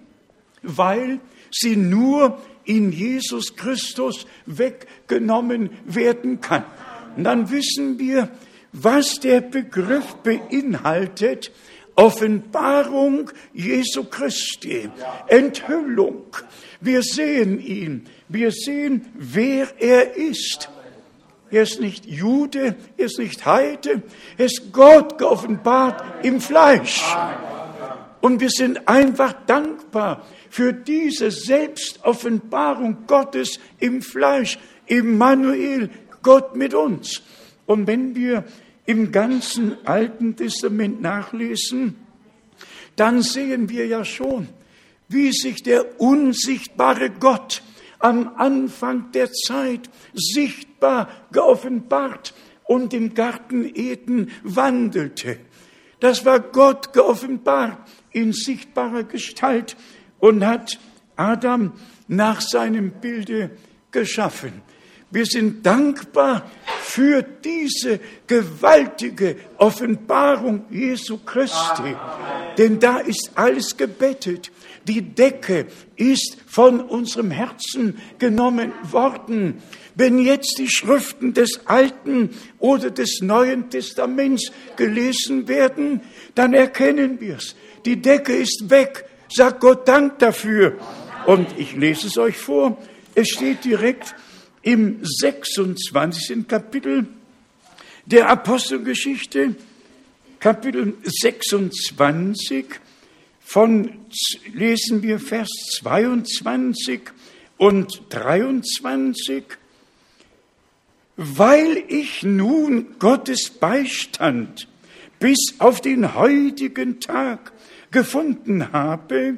[0.62, 6.64] weil sie nur in Jesus Christus weggenommen werden kann.
[7.14, 8.30] Und dann wissen wir,
[8.72, 11.52] was der Begriff beinhaltet.
[11.94, 14.88] Offenbarung Jesu Christi,
[15.26, 16.24] Enthüllung.
[16.80, 20.68] Wir sehen ihn, wir sehen, wer er ist.
[21.50, 24.02] Er ist nicht Jude, er ist nicht Heide,
[24.38, 27.02] er ist Gott geoffenbart im Fleisch.
[28.22, 35.90] Und wir sind einfach dankbar für diese Selbstoffenbarung Gottes im Fleisch, Immanuel,
[36.22, 37.22] Gott mit uns.
[37.66, 38.44] Und wenn wir
[38.86, 41.96] im ganzen Alten Testament nachlesen,
[42.96, 44.48] dann sehen wir ja schon,
[45.08, 47.62] wie sich der unsichtbare Gott
[48.02, 52.34] am Anfang der Zeit sichtbar geoffenbart
[52.64, 55.38] und im Garten Eden wandelte.
[56.00, 57.78] Das war Gott geoffenbart
[58.10, 59.76] in sichtbarer Gestalt
[60.18, 60.78] und hat
[61.16, 61.72] Adam
[62.08, 63.50] nach seinem Bilde
[63.90, 64.62] geschaffen.
[65.12, 71.94] Wir sind dankbar für diese gewaltige Offenbarung Jesu Christi,
[72.56, 74.50] denn da ist alles gebettet.
[74.88, 75.66] Die Decke
[75.96, 79.62] ist von unserem Herzen genommen worden.
[79.94, 86.00] Wenn jetzt die Schriften des Alten oder des Neuen Testaments gelesen werden,
[86.34, 87.54] dann erkennen wir es.
[87.84, 89.04] Die Decke ist weg.
[89.28, 90.78] Sagt Gott Dank dafür.
[91.26, 92.78] Und ich lese es euch vor.
[93.14, 94.14] Es steht direkt
[94.62, 96.48] im 26.
[96.48, 97.06] Kapitel
[98.06, 99.54] der Apostelgeschichte,
[100.40, 102.66] Kapitel 26,
[103.52, 103.92] von
[104.54, 105.50] lesen wir Vers
[105.82, 107.02] 22
[107.58, 109.44] und 23.
[111.16, 114.68] Weil ich nun Gottes Beistand
[115.18, 117.52] bis auf den heutigen Tag
[117.90, 119.36] gefunden habe,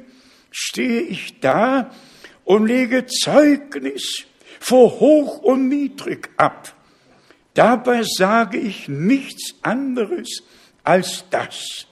[0.49, 1.91] stehe ich da
[2.45, 4.23] und lege Zeugnis
[4.61, 6.73] vor hoch und niedrig ab.
[7.53, 10.41] Dabei sage ich nichts anderes
[10.85, 11.85] als das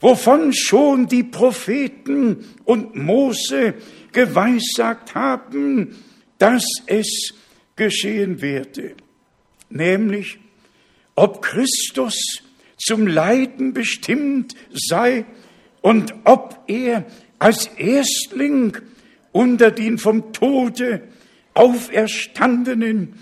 [0.00, 3.74] wovon schon die Propheten und Mose
[4.12, 5.94] geweissagt haben,
[6.38, 7.34] dass es
[7.76, 8.94] geschehen werde,
[9.68, 10.38] nämlich
[11.14, 12.42] ob Christus
[12.78, 15.26] zum Leiden bestimmt sei
[15.82, 17.04] und ob er
[17.38, 18.76] als Erstling
[19.32, 21.02] unter den vom Tode
[21.54, 23.14] auferstandenen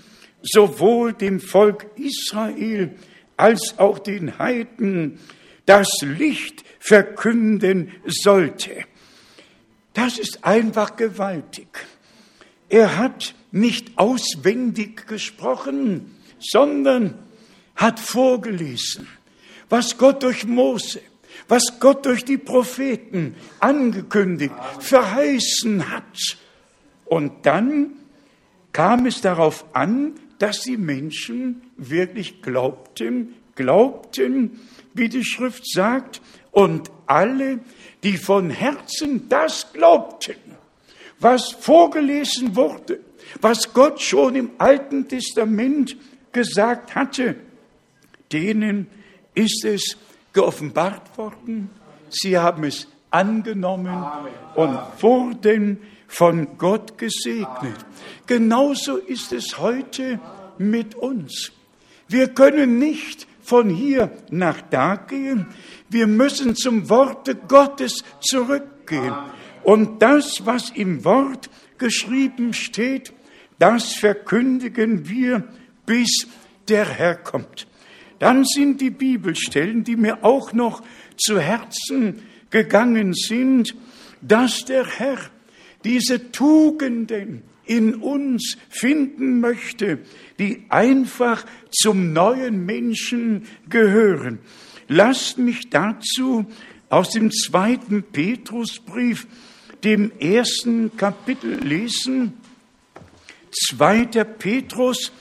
[0.42, 2.94] sowohl dem Volk Israel
[3.36, 5.18] als auch den Heiden
[5.66, 8.84] das Licht verkünden sollte.
[9.94, 11.68] Das ist einfach gewaltig.
[12.68, 17.14] Er hat nicht auswendig gesprochen, sondern
[17.74, 19.08] hat vorgelesen,
[19.68, 21.00] was Gott durch Mose,
[21.48, 26.36] was Gott durch die Propheten angekündigt, verheißen hat.
[27.04, 27.92] Und dann
[28.72, 34.60] kam es darauf an, dass die Menschen wirklich glaubten, glaubten,
[34.94, 37.60] wie die Schrift sagt, und alle,
[38.02, 40.36] die von Herzen das glaubten,
[41.20, 43.00] was vorgelesen wurde,
[43.40, 45.96] was Gott schon im Alten Testament
[46.32, 47.36] gesagt hatte,
[48.32, 48.86] denen
[49.34, 49.96] ist es
[50.32, 51.70] geoffenbart worden.
[52.10, 54.04] Sie haben es angenommen
[54.54, 57.76] und wurden von Gott gesegnet.
[58.26, 60.20] Genauso ist es heute
[60.58, 61.52] mit uns.
[62.08, 65.46] Wir können nicht von hier nach da gehen.
[65.90, 69.14] Wir müssen zum Worte Gottes zurückgehen.
[69.62, 73.12] Und das, was im Wort geschrieben steht,
[73.58, 75.44] das verkündigen wir,
[75.86, 76.26] bis
[76.68, 77.66] der Herr kommt.
[78.18, 80.82] Dann sind die Bibelstellen, die mir auch noch
[81.16, 83.74] zu Herzen gegangen sind,
[84.20, 85.18] dass der Herr
[85.84, 89.98] diese Tugenden in uns finden möchte,
[90.38, 94.38] die einfach zum neuen Menschen gehören.
[94.88, 96.46] Lasst mich dazu
[96.88, 99.26] aus dem zweiten Petrusbrief,
[99.84, 102.34] dem ersten Kapitel lesen.
[103.50, 105.12] Zweiter Petrus,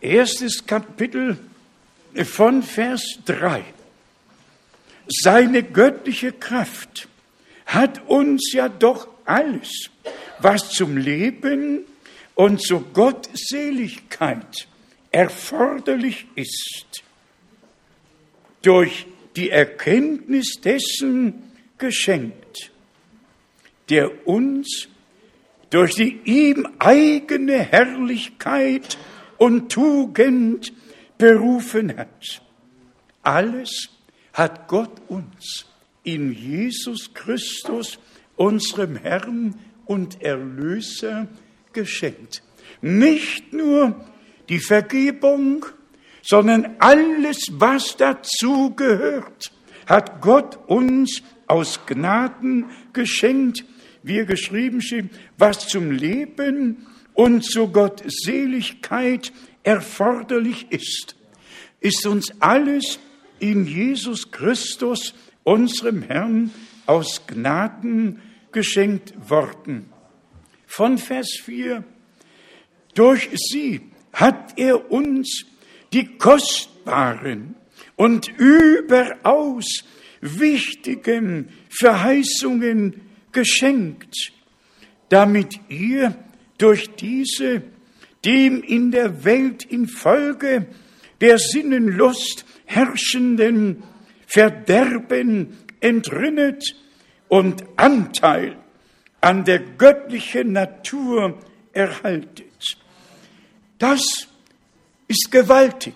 [0.00, 1.38] erstes Kapitel
[2.24, 3.64] von Vers 3.
[5.08, 7.08] Seine göttliche Kraft
[7.66, 9.90] hat uns ja doch alles
[10.42, 11.84] was zum Leben
[12.34, 14.68] und zur Gottseligkeit
[15.10, 17.02] erforderlich ist,
[18.62, 22.70] durch die Erkenntnis dessen geschenkt,
[23.88, 24.88] der uns
[25.70, 28.98] durch die ihm eigene Herrlichkeit
[29.38, 30.72] und Tugend
[31.16, 32.42] berufen hat.
[33.22, 33.88] Alles
[34.32, 35.66] hat Gott uns
[36.02, 37.98] in Jesus Christus,
[38.36, 39.54] unserem Herrn
[39.86, 41.28] und Erlöser,
[41.72, 42.42] geschenkt.
[42.80, 44.04] Nicht nur
[44.48, 45.66] die Vergebung,
[46.22, 49.52] sondern alles, was dazu gehört,
[49.86, 53.64] hat Gott uns aus Gnaden geschenkt,
[54.02, 61.16] wie er geschrieben steht, was zum Leben und zur Gottseligkeit erforderlich ist,
[61.80, 62.98] ist uns alles
[63.38, 66.50] in Jesus Christus, unserem Herrn,
[66.86, 68.20] aus Gnaden
[68.52, 69.90] geschenkt worden.
[70.66, 71.84] Von Vers 4.
[72.94, 73.80] Durch sie
[74.12, 75.46] hat er uns
[75.92, 77.54] die kostbaren
[77.96, 79.84] und überaus
[80.20, 83.00] wichtigen Verheißungen
[83.32, 84.32] geschenkt,
[85.08, 86.14] damit ihr
[86.58, 87.62] durch diese
[88.24, 90.66] dem in der Welt infolge
[91.20, 93.82] der Sinnenlust herrschenden
[94.26, 96.76] Verderben entrinnet
[97.28, 98.56] und Anteil
[99.20, 101.38] an der göttlichen Natur
[101.72, 102.78] erhaltet.
[103.78, 104.28] Das
[105.10, 105.94] ist gewaltig.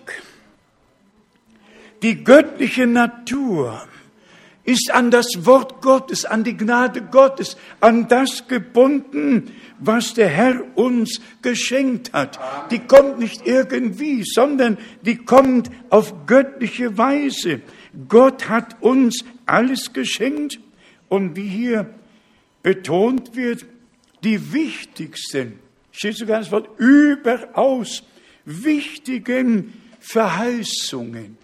[2.03, 3.81] Die göttliche Natur
[4.65, 10.65] ist an das Wort Gottes, an die Gnade Gottes, an das gebunden, was der Herr
[10.77, 12.41] uns geschenkt hat.
[12.73, 17.61] Die kommt nicht irgendwie, sondern die kommt auf göttliche Weise.
[18.09, 20.59] Gott hat uns alles geschenkt
[21.09, 21.89] und wie hier
[22.65, 23.65] betont wird,
[24.25, 25.61] die wichtigsten,
[25.93, 28.03] steht sogar das Wort, überaus
[28.45, 31.39] wichtigen Verheißungen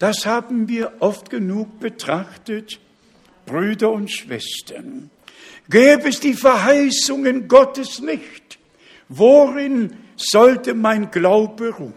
[0.00, 2.80] das haben wir oft genug betrachtet,
[3.44, 5.10] Brüder und Schwestern.
[5.68, 8.58] Gäbe es die Verheißungen Gottes nicht,
[9.10, 11.92] worin sollte mein Glaube ruhen?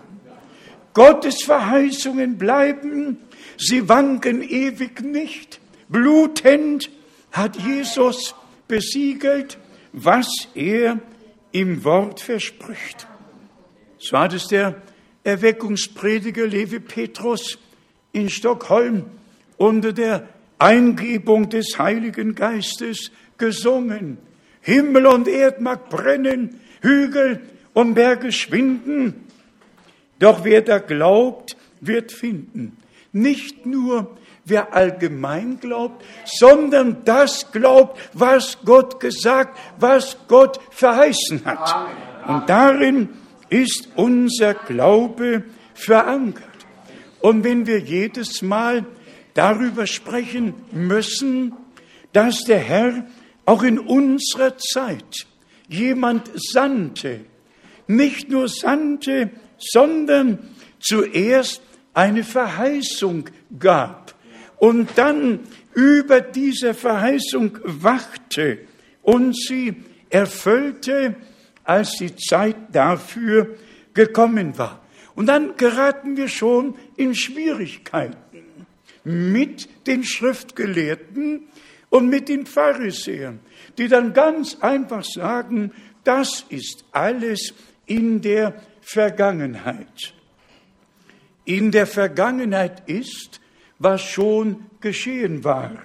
[0.93, 3.19] Gottes Verheißungen bleiben,
[3.58, 5.62] sie wanken ewig nicht.
[5.88, 6.91] Blutend
[7.32, 8.36] hat Jesus
[8.67, 9.58] besiegelt,
[9.93, 11.00] was er
[11.54, 13.08] im Wort verspricht.
[14.04, 14.76] So hat es der
[15.24, 17.58] Erweckungsprediger Levi Petrus
[18.12, 19.06] in Stockholm
[19.56, 20.28] unter der
[20.60, 24.18] Eingebung des Heiligen Geistes gesungen.
[24.60, 29.24] Himmel und Erd mag brennen, Hügel und Berge schwinden.
[30.20, 32.76] Doch wer da glaubt, wird finden.
[33.13, 41.89] Nicht nur wer allgemein glaubt, sondern das glaubt, was Gott gesagt, was Gott verheißen hat.
[42.28, 43.10] Und darin
[43.54, 45.44] ist unser Glaube
[45.76, 46.44] verankert.
[47.22, 48.84] Und wenn wir jedes Mal
[49.36, 51.54] darüber sprechen müssen,
[52.13, 53.06] dass der Herr
[53.46, 55.28] auch in unserer Zeit
[55.68, 57.22] jemand sandte,
[57.86, 60.39] nicht nur sandte, sondern
[60.80, 61.62] zuerst
[61.94, 64.16] eine Verheißung gab
[64.58, 65.42] und dann
[65.76, 68.60] über diese Verheißung wachte
[69.04, 69.76] und sie
[70.10, 71.16] erfüllte,
[71.63, 73.56] als die Zeit dafür
[73.93, 74.82] gekommen war.
[75.15, 78.17] Und dann geraten wir schon in Schwierigkeiten
[79.04, 81.47] mit den Schriftgelehrten
[81.89, 83.39] und mit den Pharisäern,
[83.78, 85.71] die dann ganz einfach sagen,
[86.04, 87.54] das ist alles
[87.86, 90.13] in der Vergangenheit.
[91.45, 93.41] In der Vergangenheit ist,
[93.80, 95.84] was schon geschehen war.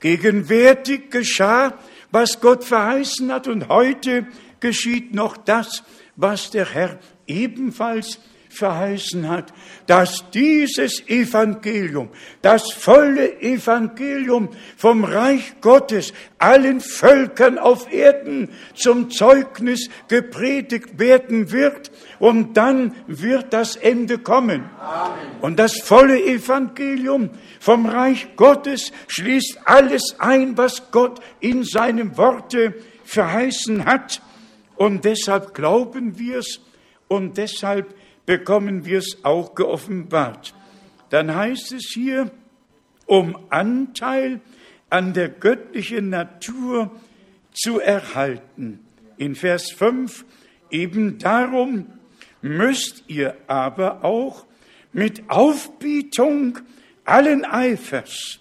[0.00, 1.78] Gegenwärtig geschah,
[2.10, 4.26] was Gott verheißen hat und heute
[4.60, 5.82] geschieht noch das,
[6.16, 8.18] was der Herr ebenfalls
[8.50, 9.52] verheißen hat,
[9.86, 12.10] dass dieses Evangelium,
[12.42, 21.92] das volle Evangelium vom Reich Gottes allen Völkern auf Erden zum Zeugnis gepredigt werden wird
[22.18, 24.68] und dann wird das Ende kommen.
[24.80, 25.14] Amen.
[25.40, 27.30] Und das volle Evangelium
[27.60, 34.20] vom Reich Gottes schließt alles ein, was Gott in seinem Worte verheißen hat.
[34.80, 36.58] Und deshalb glauben wir es
[37.06, 40.54] und deshalb bekommen wir es auch geoffenbart.
[41.10, 42.30] Dann heißt es hier,
[43.04, 44.40] um Anteil
[44.88, 46.90] an der göttlichen Natur
[47.52, 48.80] zu erhalten.
[49.18, 50.24] In Vers 5,
[50.70, 51.84] eben darum
[52.40, 54.46] müsst ihr aber auch
[54.94, 56.58] mit Aufbietung
[57.04, 58.40] allen Eifers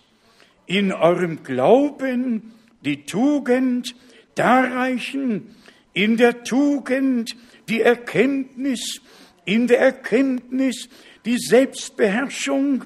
[0.67, 2.53] in eurem Glauben
[2.85, 3.93] die Tugend
[4.35, 5.53] darreichen,
[5.99, 7.35] in der Tugend
[7.67, 9.01] die Erkenntnis,
[9.43, 10.87] in der Erkenntnis
[11.25, 12.85] die Selbstbeherrschung,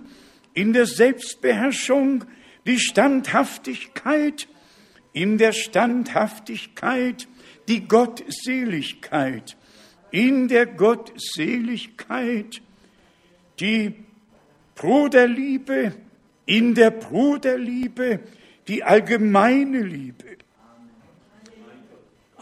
[0.56, 2.26] in der Selbstbeherrschung
[2.66, 4.48] die Standhaftigkeit,
[5.12, 7.28] in der Standhaftigkeit
[7.68, 9.58] die Gottseligkeit,
[10.10, 12.64] in der Gottseligkeit
[13.60, 13.94] die
[14.74, 15.94] Bruderliebe,
[16.48, 18.22] in der Bruderliebe
[18.68, 20.43] die allgemeine Liebe.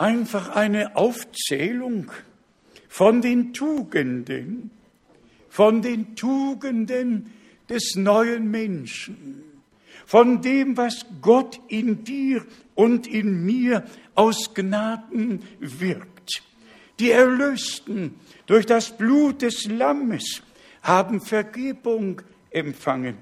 [0.02, 2.10] Einfach eine Aufzählung
[2.90, 4.72] von den Tugenden,
[5.48, 7.32] von den Tugenden
[7.70, 9.44] des neuen Menschen,
[10.08, 12.44] von dem, was Gott in dir
[12.74, 13.84] und in mir
[14.16, 16.42] aus Gnaden wirkt.
[16.98, 18.16] Die Erlösten
[18.48, 20.42] durch das Blut des Lammes
[20.82, 23.20] haben Vergebung empfangen.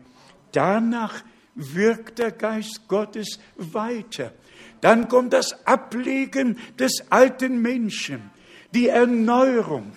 [0.53, 1.25] Danach
[1.55, 4.31] wirkt der Geist Gottes weiter.
[4.81, 8.31] Dann kommt das Ablegen des alten Menschen,
[8.73, 9.93] die Erneuerung.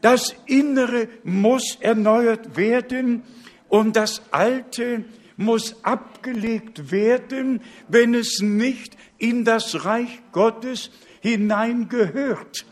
[0.00, 3.22] Das Innere muss erneuert werden
[3.68, 5.04] und das Alte
[5.36, 10.90] muss abgelegt werden, wenn es nicht in das Reich Gottes
[11.20, 12.66] hineingehört.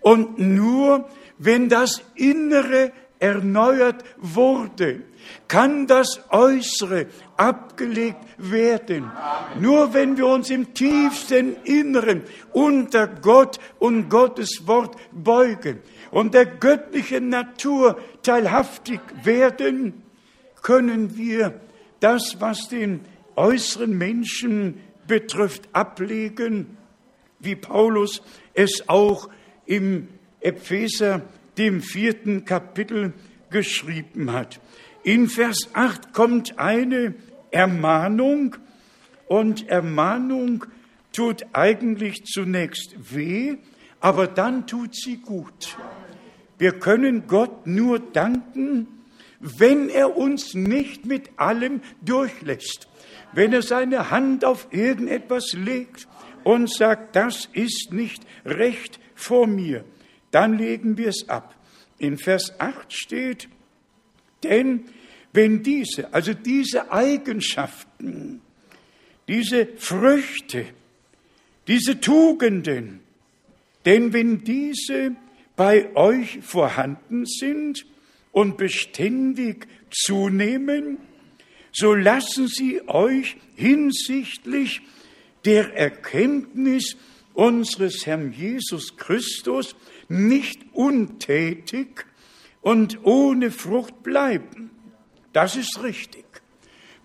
[0.00, 5.02] Und nur wenn das Innere erneuert wurde,
[5.46, 7.06] kann das Äußere
[7.38, 9.10] abgelegt werden.
[9.58, 12.22] Nur wenn wir uns im tiefsten Inneren
[12.52, 15.78] unter Gott und Gottes Wort beugen
[16.10, 20.02] und der göttlichen Natur teilhaftig werden,
[20.62, 21.60] können wir
[22.00, 23.00] das, was den
[23.36, 26.76] äußeren Menschen betrifft, ablegen,
[27.38, 28.20] wie Paulus
[28.52, 29.28] es auch
[29.64, 30.08] im
[30.40, 31.22] Epheser,
[31.56, 33.12] dem vierten Kapitel,
[33.50, 34.60] geschrieben hat.
[35.02, 37.14] In Vers 8 kommt eine
[37.50, 38.56] Ermahnung
[39.26, 40.64] und Ermahnung
[41.12, 43.56] tut eigentlich zunächst weh,
[44.00, 45.76] aber dann tut sie gut.
[46.58, 48.88] Wir können Gott nur danken,
[49.40, 52.88] wenn er uns nicht mit allem durchlässt,
[53.32, 56.08] wenn er seine Hand auf irgendetwas legt
[56.44, 59.84] und sagt, das ist nicht recht vor mir,
[60.30, 61.54] dann legen wir es ab.
[61.98, 63.48] In Vers 8 steht,
[64.42, 64.84] denn
[65.32, 68.40] wenn diese, also diese Eigenschaften,
[69.26, 70.66] diese Früchte,
[71.66, 73.00] diese Tugenden,
[73.84, 75.16] denn wenn diese
[75.56, 77.84] bei euch vorhanden sind
[78.32, 80.98] und beständig zunehmen,
[81.72, 84.80] so lassen sie euch hinsichtlich
[85.44, 86.96] der Erkenntnis
[87.34, 89.76] unseres Herrn Jesus Christus
[90.08, 92.06] nicht untätig
[92.62, 94.70] und ohne Frucht bleiben.
[95.38, 96.24] Das ist richtig.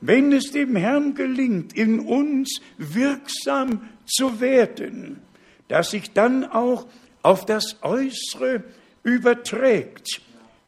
[0.01, 5.21] Wenn es dem Herrn gelingt, in uns wirksam zu werden,
[5.67, 6.87] dass sich dann auch
[7.21, 8.63] auf das Äußere
[9.03, 10.19] überträgt,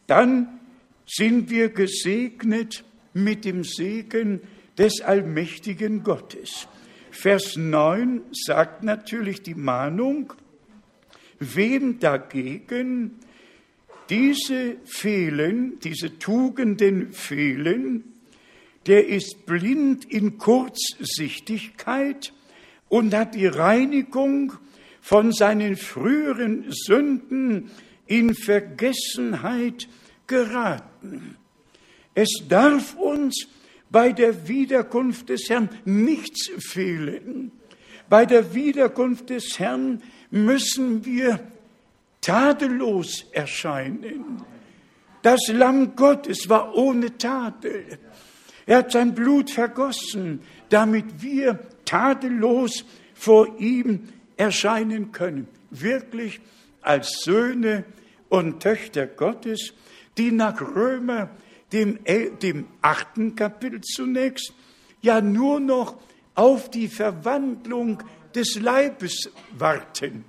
[0.06, 0.60] dann
[1.08, 2.84] sind wir gesegnet
[3.16, 4.42] mit dem Segen
[4.78, 6.68] des allmächtigen Gottes.
[7.10, 10.34] Vers 9 sagt natürlich die Mahnung,
[11.40, 13.20] wem dagegen
[14.10, 18.04] diese fehlen, diese Tugenden fehlen,
[18.88, 22.34] der ist blind in Kurzsichtigkeit
[22.88, 24.54] und hat die Reinigung
[25.02, 27.72] von seinen früheren Sünden
[28.06, 29.88] in Vergessenheit
[30.28, 31.38] geraten.
[32.14, 33.48] Es darf uns
[33.90, 37.52] bei der Wiederkunft des Herrn nichts fehlen.
[38.10, 41.40] Bei der Wiederkunft des Herrn müssen wir
[42.26, 44.44] tadellos erscheinen.
[45.22, 48.00] Das Lamm Gottes war ohne Tadel.
[48.66, 55.48] Er hat sein Blut vergossen, damit wir tadellos vor ihm erscheinen können.
[55.70, 56.42] Wirklich
[56.82, 57.86] als Söhne
[58.30, 59.74] und Töchter Gottes,
[60.18, 61.30] die nach Römer,
[61.72, 62.00] dem,
[62.42, 64.52] dem achten Kapitel zunächst,
[65.02, 65.98] ja nur noch
[66.34, 68.02] auf die Verwandlung
[68.34, 70.26] des Leibes warten.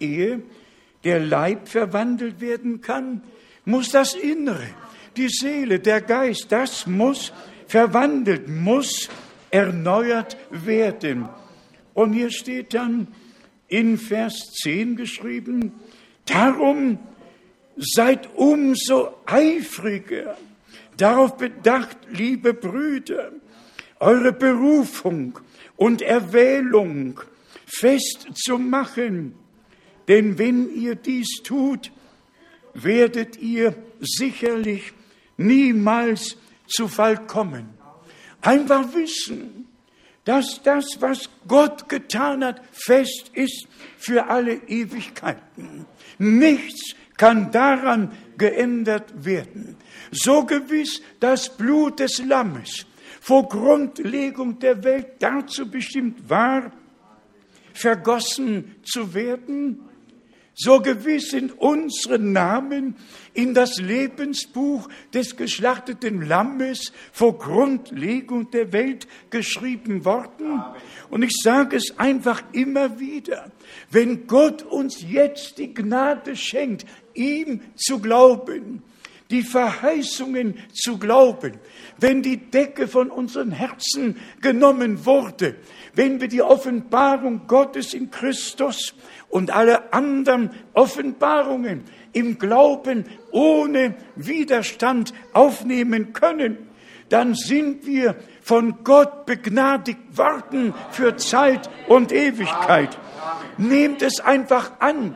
[0.00, 0.42] Ehe
[1.04, 3.22] der Leib verwandelt werden kann,
[3.64, 4.66] muss das Innere,
[5.16, 7.32] die Seele, der Geist, das muss
[7.66, 9.08] verwandelt, muss
[9.50, 11.28] erneuert werden.
[11.94, 13.08] Und hier steht dann
[13.68, 15.72] in Vers 10 geschrieben,
[16.26, 16.98] darum
[17.76, 20.36] seid umso eifriger,
[20.96, 23.32] darauf bedacht, liebe Brüder,
[23.98, 25.38] eure Berufung
[25.76, 27.20] und Erwählung
[27.66, 29.34] fest zu machen.
[30.08, 31.92] Denn wenn ihr dies tut,
[32.74, 34.92] werdet ihr sicherlich
[35.36, 36.36] niemals
[36.66, 37.68] zu Fall kommen.
[38.40, 39.68] Einfach wissen,
[40.24, 43.66] dass das, was Gott getan hat, fest ist
[43.98, 45.86] für alle Ewigkeiten.
[46.18, 49.76] Nichts kann daran geändert werden.
[50.10, 52.86] So gewiss das Blut des Lammes
[53.20, 56.72] vor Grundlegung der Welt dazu bestimmt war,
[57.72, 59.80] vergossen zu werden,
[60.54, 62.96] so gewiss sind unsere Namen
[63.32, 70.62] in das Lebensbuch des geschlachteten Lammes vor Grundlegung der Welt geschrieben worden.
[71.08, 73.50] Und ich sage es einfach immer wieder,
[73.90, 76.84] wenn Gott uns jetzt die Gnade schenkt,
[77.14, 78.82] ihm zu glauben,
[79.32, 81.54] die Verheißungen zu glauben,
[81.98, 85.56] wenn die Decke von unseren Herzen genommen wurde,
[85.94, 88.94] wenn wir die Offenbarung Gottes in Christus
[89.30, 96.68] und alle anderen Offenbarungen im Glauben ohne Widerstand aufnehmen können,
[97.08, 102.98] dann sind wir von Gott begnadigt worden für Zeit und Ewigkeit.
[103.58, 105.14] Nehmt es einfach an.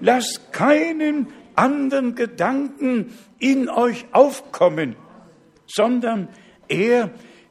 [0.00, 4.96] Lasst keinen anderen Gedanken in euch aufkommen,
[5.66, 6.28] sondern
[6.68, 7.10] er,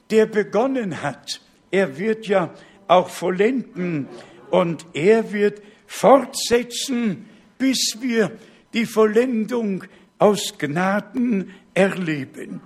[0.10, 2.54] der begonnen hat, er wird ja
[2.88, 4.08] auch vollenden
[4.50, 7.28] und er wird fortsetzen,
[7.58, 8.32] bis wir
[8.74, 9.84] die Vollendung
[10.20, 12.62] aus Gnaden erleben.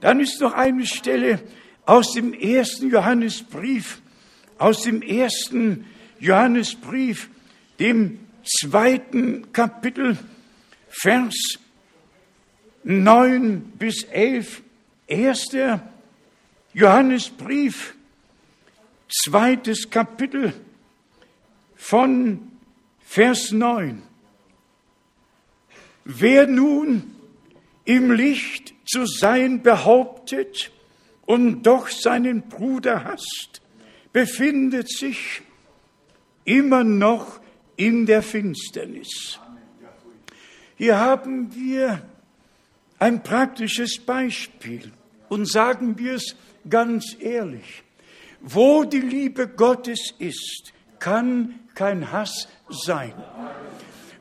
[0.00, 1.40] Dann ist noch eine Stelle
[1.86, 4.00] aus dem ersten Johannesbrief,
[4.58, 5.86] aus dem ersten
[6.18, 7.28] Johannesbrief,
[7.78, 10.18] dem zweiten Kapitel,
[10.88, 11.58] Vers
[12.84, 14.62] 9 bis 11,
[15.06, 15.88] erster
[16.74, 17.94] Johannesbrief,
[19.08, 20.52] zweites Kapitel
[21.76, 22.52] von
[23.00, 24.02] Vers 9.
[26.04, 27.14] Wer nun
[27.86, 30.70] im Licht zu sein behauptet
[31.24, 33.62] und doch seinen Bruder hasst,
[34.12, 35.42] befindet sich
[36.44, 37.40] immer noch
[37.76, 39.40] in der Finsternis.
[40.76, 42.02] Hier haben wir
[42.98, 44.92] ein praktisches Beispiel
[45.28, 46.36] und sagen wir es
[46.68, 47.82] ganz ehrlich.
[48.40, 53.14] Wo die Liebe Gottes ist, kann kein Hass sein.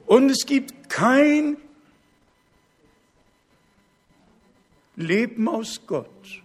[0.05, 1.57] Und es gibt kein
[4.95, 6.41] Leben aus Gott,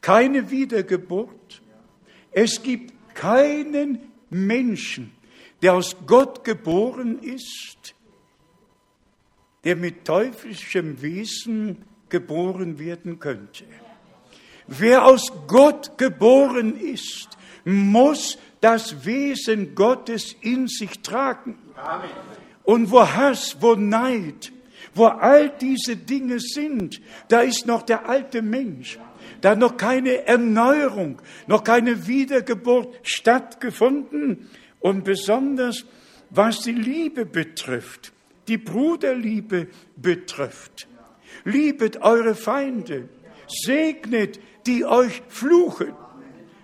[0.00, 1.60] keine Wiedergeburt.
[2.32, 3.98] Es gibt keinen
[4.30, 5.12] Menschen,
[5.62, 7.94] der aus Gott geboren ist,
[9.64, 13.64] der mit teuflischem Wesen geboren werden könnte.
[14.66, 17.28] Wer aus Gott geboren ist,
[17.64, 21.58] muss das Wesen Gottes in sich tragen.
[21.76, 22.10] Amen.
[22.64, 24.52] Und wo Hass, wo Neid,
[24.94, 28.98] wo all diese Dinge sind, da ist noch der alte Mensch.
[29.40, 34.48] Da hat noch keine Erneuerung, noch keine Wiedergeburt stattgefunden.
[34.80, 35.84] Und besonders
[36.30, 38.12] was die Liebe betrifft,
[38.48, 40.88] die Bruderliebe betrifft.
[41.44, 43.08] Liebet eure Feinde,
[43.46, 45.94] segnet die euch fluchen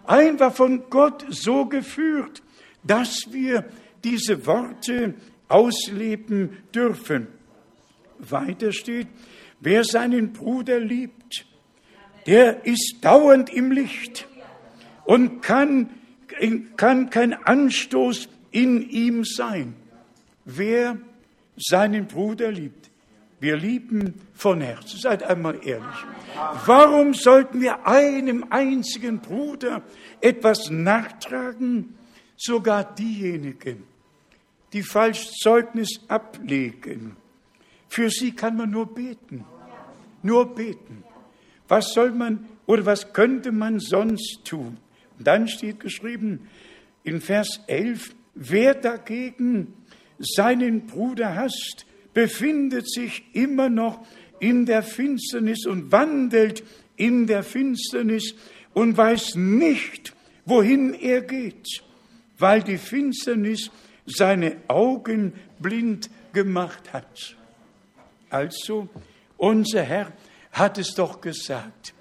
[0.07, 2.43] einfach von Gott so geführt,
[2.83, 3.65] dass wir
[4.03, 5.15] diese Worte
[5.49, 7.29] ausleben dürfen.
[8.19, 9.09] Weiter steht,
[9.61, 11.47] wer seinen Bruder liebt,
[12.27, 14.27] der ist dauernd im Licht
[15.05, 15.91] und kann,
[16.77, 19.75] kann kein Anstoß in ihm sein.
[20.45, 20.99] Wer
[21.57, 22.91] seinen Bruder liebt,
[23.41, 24.99] wir lieben von Herzen.
[24.99, 26.05] Seid einmal ehrlich.
[26.65, 29.83] Warum sollten wir einem einzigen Bruder
[30.21, 31.95] etwas nachtragen?
[32.37, 33.85] Sogar diejenigen,
[34.73, 37.17] die falsch Zeugnis ablegen.
[37.89, 39.45] Für sie kann man nur beten.
[40.23, 41.05] Nur beten.
[41.69, 44.79] Was soll man oder was könnte man sonst tun?
[45.19, 46.49] Und dann steht geschrieben
[47.05, 49.75] in Vers 11, wer dagegen
[50.19, 54.07] seinen Bruder hasst, befindet sich immer noch
[54.41, 56.63] in der Finsternis und wandelt
[56.97, 58.35] in der Finsternis
[58.73, 61.83] und weiß nicht, wohin er geht,
[62.39, 63.71] weil die Finsternis
[64.07, 67.37] seine Augen blind gemacht hat.
[68.29, 68.89] Also,
[69.37, 70.13] unser Herr
[70.53, 71.95] hat es doch gesagt,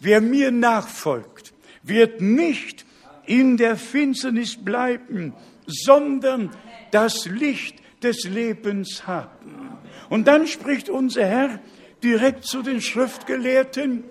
[0.00, 2.84] wer mir nachfolgt, wird nicht
[3.26, 5.32] in der Finsternis bleiben,
[5.66, 6.50] sondern
[6.96, 9.76] das Licht des Lebens haben.
[10.08, 11.60] Und dann spricht unser Herr
[12.02, 14.04] direkt zu den Schriftgelehrten,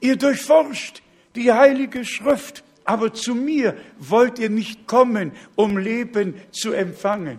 [0.00, 1.02] ihr durchforscht
[1.36, 7.38] die heilige Schrift, aber zu mir wollt ihr nicht kommen, um Leben zu empfangen.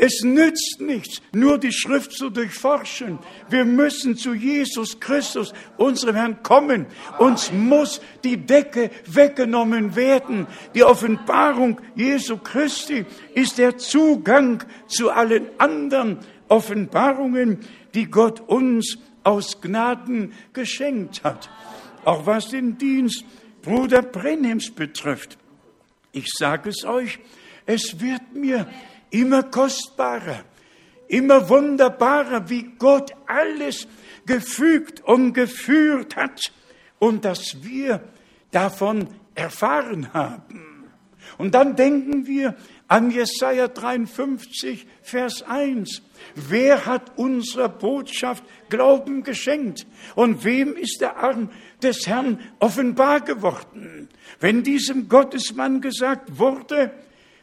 [0.00, 3.18] Es nützt nichts, nur die Schrift zu durchforschen.
[3.50, 6.86] Wir müssen zu Jesus Christus, unserem Herrn, kommen.
[7.18, 10.46] Uns muss die Decke weggenommen werden.
[10.76, 17.58] Die Offenbarung Jesu Christi ist der Zugang zu allen anderen Offenbarungen,
[17.92, 21.50] die Gott uns aus Gnaden geschenkt hat.
[22.04, 23.24] Auch was den Dienst
[23.62, 25.38] Bruder Brenhems betrifft.
[26.12, 27.18] Ich sage es euch,
[27.66, 28.68] es wird mir
[29.10, 30.44] immer kostbarer,
[31.08, 33.86] immer wunderbarer, wie Gott alles
[34.26, 36.52] gefügt und geführt hat
[36.98, 38.02] und dass wir
[38.50, 40.68] davon erfahren haben.
[41.36, 42.56] Und dann denken wir
[42.88, 46.02] an Jesaja 53, Vers 1.
[46.34, 49.86] Wer hat unserer Botschaft Glauben geschenkt?
[50.14, 51.50] Und wem ist der Arm
[51.82, 54.08] des Herrn offenbar geworden?
[54.40, 56.92] Wenn diesem Gottesmann gesagt wurde,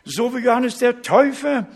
[0.06, 1.68] so wie Johannes der Täufer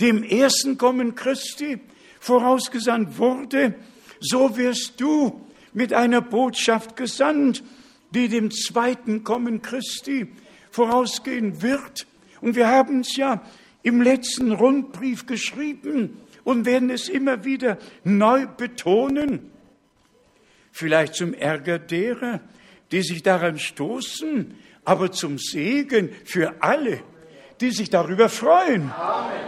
[0.00, 1.80] dem ersten Kommen Christi
[2.20, 3.74] vorausgesandt wurde,
[4.20, 5.40] so wirst du
[5.72, 7.62] mit einer Botschaft gesandt,
[8.10, 10.28] die dem zweiten Kommen Christi
[10.70, 12.06] vorausgehen wird.
[12.40, 13.42] Und wir haben es ja
[13.82, 19.50] im letzten Rundbrief geschrieben und werden es immer wieder neu betonen.
[20.72, 22.40] Vielleicht zum Ärger derer,
[22.92, 27.02] die sich daran stoßen, aber zum Segen für alle,
[27.60, 28.92] die sich darüber freuen,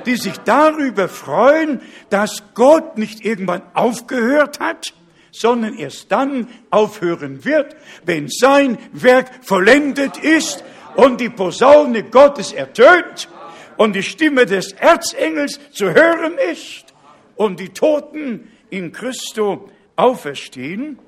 [0.06, 4.92] die sich darüber freuen, dass Gott nicht irgendwann aufgehört hat,
[5.32, 10.64] sondern erst dann aufhören wird, wenn sein Werk vollendet ist
[10.96, 13.28] und die Posaune Gottes ertönt
[13.76, 16.92] und die Stimme des Erzengels zu hören ist
[17.36, 20.98] und die Toten in Christo auferstehen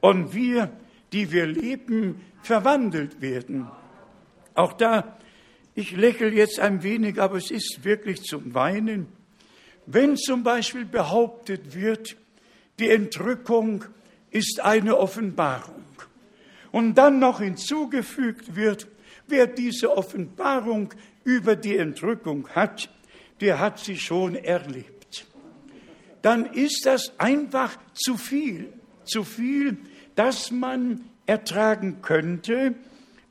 [0.00, 0.70] und wir,
[1.12, 3.68] die wir leben, verwandelt werden.
[4.54, 5.16] Auch da,
[5.80, 9.06] ich lächle jetzt ein wenig, aber es ist wirklich zum Weinen.
[9.86, 12.16] Wenn zum Beispiel behauptet wird,
[12.78, 13.84] die Entrückung
[14.30, 15.84] ist eine Offenbarung
[16.70, 18.88] und dann noch hinzugefügt wird,
[19.26, 20.92] wer diese Offenbarung
[21.24, 22.90] über die Entrückung hat,
[23.40, 25.26] der hat sie schon erlebt.
[26.20, 28.70] Dann ist das einfach zu viel,
[29.04, 29.78] zu viel,
[30.14, 32.74] dass man ertragen könnte.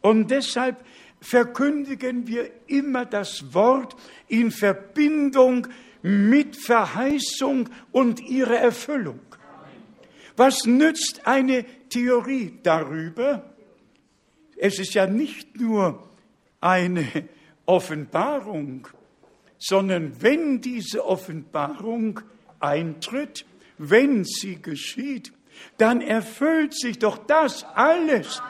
[0.01, 0.83] Und deshalb
[1.21, 3.95] verkündigen wir immer das Wort
[4.27, 5.67] in Verbindung
[6.01, 9.19] mit Verheißung und ihrer Erfüllung.
[10.37, 13.53] Was nützt eine Theorie darüber?
[14.55, 16.07] Es ist ja nicht nur
[16.61, 17.05] eine
[17.65, 18.87] Offenbarung,
[19.57, 22.21] sondern wenn diese Offenbarung
[22.59, 23.45] eintritt,
[23.77, 25.33] wenn sie geschieht,
[25.77, 28.41] dann erfüllt sich doch das alles,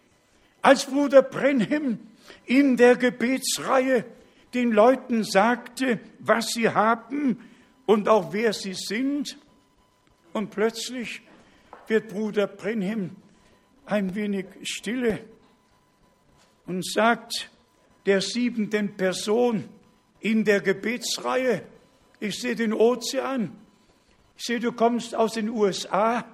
[0.62, 2.00] als Bruder Brenhem
[2.46, 4.06] in der Gebetsreihe
[4.54, 7.40] den Leuten sagte, was sie haben
[7.86, 9.38] und auch wer sie sind.
[10.34, 11.22] Und plötzlich
[11.88, 13.16] wird Bruder Brenhem
[13.86, 15.20] ein wenig stille
[16.66, 17.50] und sagt
[18.06, 19.68] der siebenten Person
[20.20, 21.64] in der Gebetsreihe,
[22.20, 23.56] ich sehe den Ozean,
[24.38, 26.26] ich sehe, du kommst aus den USA,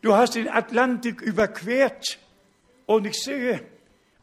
[0.00, 2.18] du hast den Atlantik überquert.
[2.86, 3.62] Und ich sehe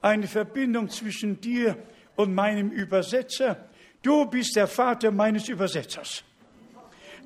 [0.01, 3.69] eine Verbindung zwischen dir und meinem Übersetzer.
[4.01, 6.23] Du bist der Vater meines Übersetzers.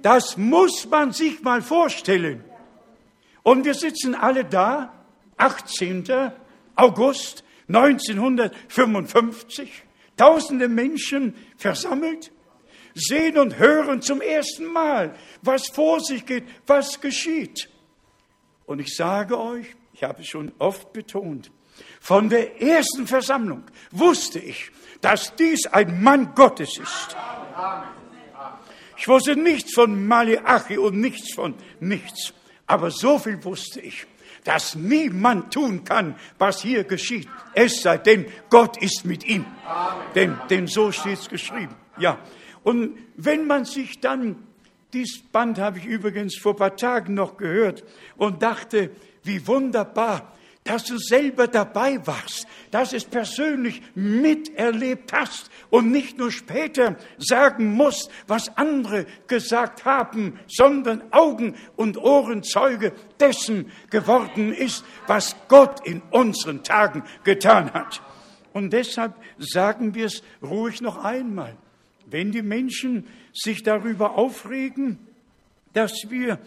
[0.02, 2.44] Das muss man sich mal vorstellen.
[3.44, 4.94] Und wir sitzen alle da
[5.38, 6.32] 18.
[6.76, 9.84] August 1955,
[10.18, 12.32] tausende Menschen versammelt,
[12.94, 17.70] sehen und hören zum ersten Mal, was vor sich geht, was geschieht.
[18.66, 21.52] Und ich sage euch, ich habe es schon oft betont,
[22.00, 24.72] Von der ersten Versammlung wusste ich,
[25.04, 27.18] dass dies ein Mann Gottes ist.
[28.96, 32.34] Ich wusste nichts von Malachi und nichts von nichts.
[32.68, 34.08] Aber so viel wusste ich,
[34.46, 37.28] dass niemand tun kann, was hier geschieht.
[37.54, 39.46] Es sei denn, Gott ist mit ihm.
[40.16, 41.76] Denn, denn so steht es geschrieben.
[41.98, 42.18] Ja.
[42.64, 44.38] Und wenn man sich dann,
[44.94, 47.84] dies Band habe ich übrigens vor ein paar Tagen noch gehört
[48.16, 48.92] und dachte,
[49.24, 50.34] wie wunderbar,
[50.64, 57.74] dass du selber dabei warst, dass es persönlich miterlebt hast und nicht nur später sagen
[57.74, 66.02] musst, was andere gesagt haben, sondern Augen und Ohrenzeuge dessen geworden ist, was Gott in
[66.12, 68.02] unseren Tagen getan hat.
[68.54, 71.58] Und deshalb sagen wir es ruhig noch einmal.
[72.06, 75.00] Wenn die Menschen sich darüber aufregen,
[75.74, 76.40] dass wir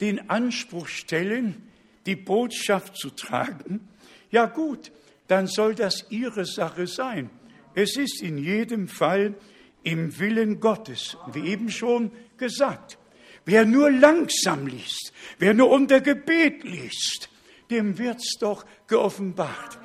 [0.00, 1.67] den Anspruch stellen,
[2.08, 3.86] die Botschaft zu tragen,
[4.30, 4.90] ja gut,
[5.26, 7.28] dann soll das ihre Sache sein.
[7.74, 9.34] Es ist in jedem Fall
[9.82, 12.96] im Willen Gottes, wie eben schon gesagt.
[13.44, 17.28] Wer nur langsam liest, wer nur unter Gebet liest,
[17.70, 19.78] dem wird's doch geoffenbart.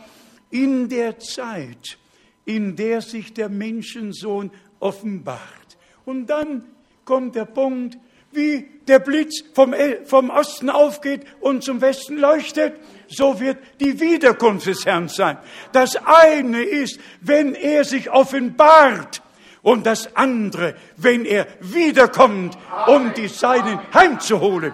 [0.50, 1.98] In der Zeit,
[2.46, 4.50] in der sich der Menschensohn
[4.80, 5.78] offenbart.
[6.06, 6.64] Und dann
[7.04, 7.98] kommt der Punkt,
[8.36, 9.74] wie der Blitz vom,
[10.06, 15.38] vom Osten aufgeht und zum Westen leuchtet, so wird die Wiederkunft des Herrn sein.
[15.72, 19.22] Das eine ist, wenn er sich offenbart
[19.62, 22.58] und das andere, wenn er wiederkommt,
[22.88, 24.74] um die Seinen heimzuholen.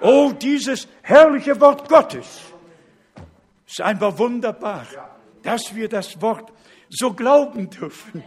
[0.00, 2.40] Oh, dieses herrliche Wort Gottes
[3.66, 4.86] ist einfach wunderbar,
[5.42, 6.52] dass wir das Wort
[6.88, 8.24] so glauben dürfen,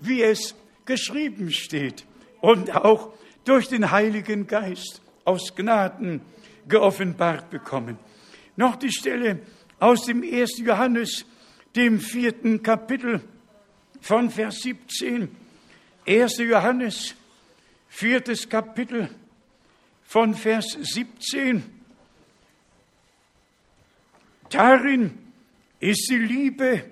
[0.00, 0.54] wie es
[0.84, 2.04] geschrieben steht
[2.40, 3.12] und auch
[3.46, 6.20] durch den Heiligen Geist aus Gnaden
[6.68, 7.98] geoffenbart bekommen.
[8.56, 9.40] Noch die Stelle
[9.78, 10.58] aus dem 1.
[10.58, 11.24] Johannes,
[11.74, 13.20] dem vierten Kapitel
[14.00, 15.28] von Vers 17.
[16.06, 16.38] 1.
[16.38, 17.14] Johannes,
[17.88, 19.08] viertes Kapitel
[20.04, 21.62] von Vers 17.
[24.50, 25.18] Darin
[25.80, 26.84] ist die Liebe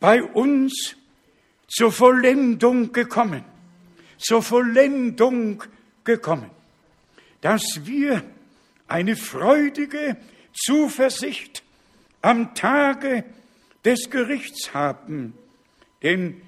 [0.00, 0.96] bei uns
[1.68, 3.44] zur Vollendung gekommen.
[4.18, 5.62] Zur Vollendung
[6.06, 6.50] gekommen,
[7.42, 8.22] dass wir
[8.88, 10.16] eine freudige
[10.54, 11.62] Zuversicht
[12.22, 13.24] am Tage
[13.84, 15.34] des Gerichts haben.
[16.02, 16.40] Denn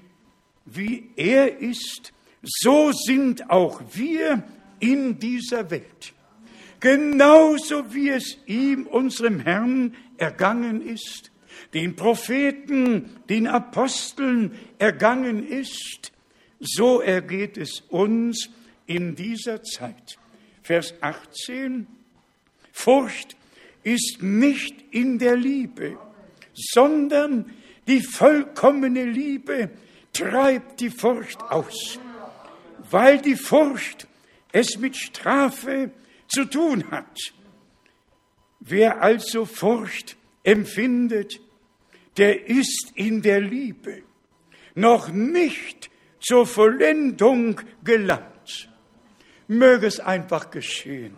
[0.65, 4.43] wie er ist, so sind auch wir
[4.79, 6.13] in dieser Welt.
[6.79, 11.31] Genauso wie es ihm, unserem Herrn, ergangen ist,
[11.73, 16.11] den Propheten, den Aposteln ergangen ist,
[16.59, 18.49] so ergeht es uns
[18.89, 20.17] in dieser Zeit.
[20.63, 21.87] Vers 18.
[22.71, 23.37] Furcht
[23.83, 25.97] ist nicht in der Liebe,
[26.53, 27.53] sondern
[27.87, 29.69] die vollkommene Liebe
[30.11, 31.99] treibt die Furcht aus,
[32.89, 34.07] weil die Furcht
[34.51, 35.91] es mit Strafe
[36.27, 37.33] zu tun hat.
[38.59, 41.39] Wer also Furcht empfindet,
[42.17, 44.01] der ist in der Liebe
[44.73, 48.38] noch nicht zur Vollendung gelangt
[49.49, 51.17] möge es einfach geschehen,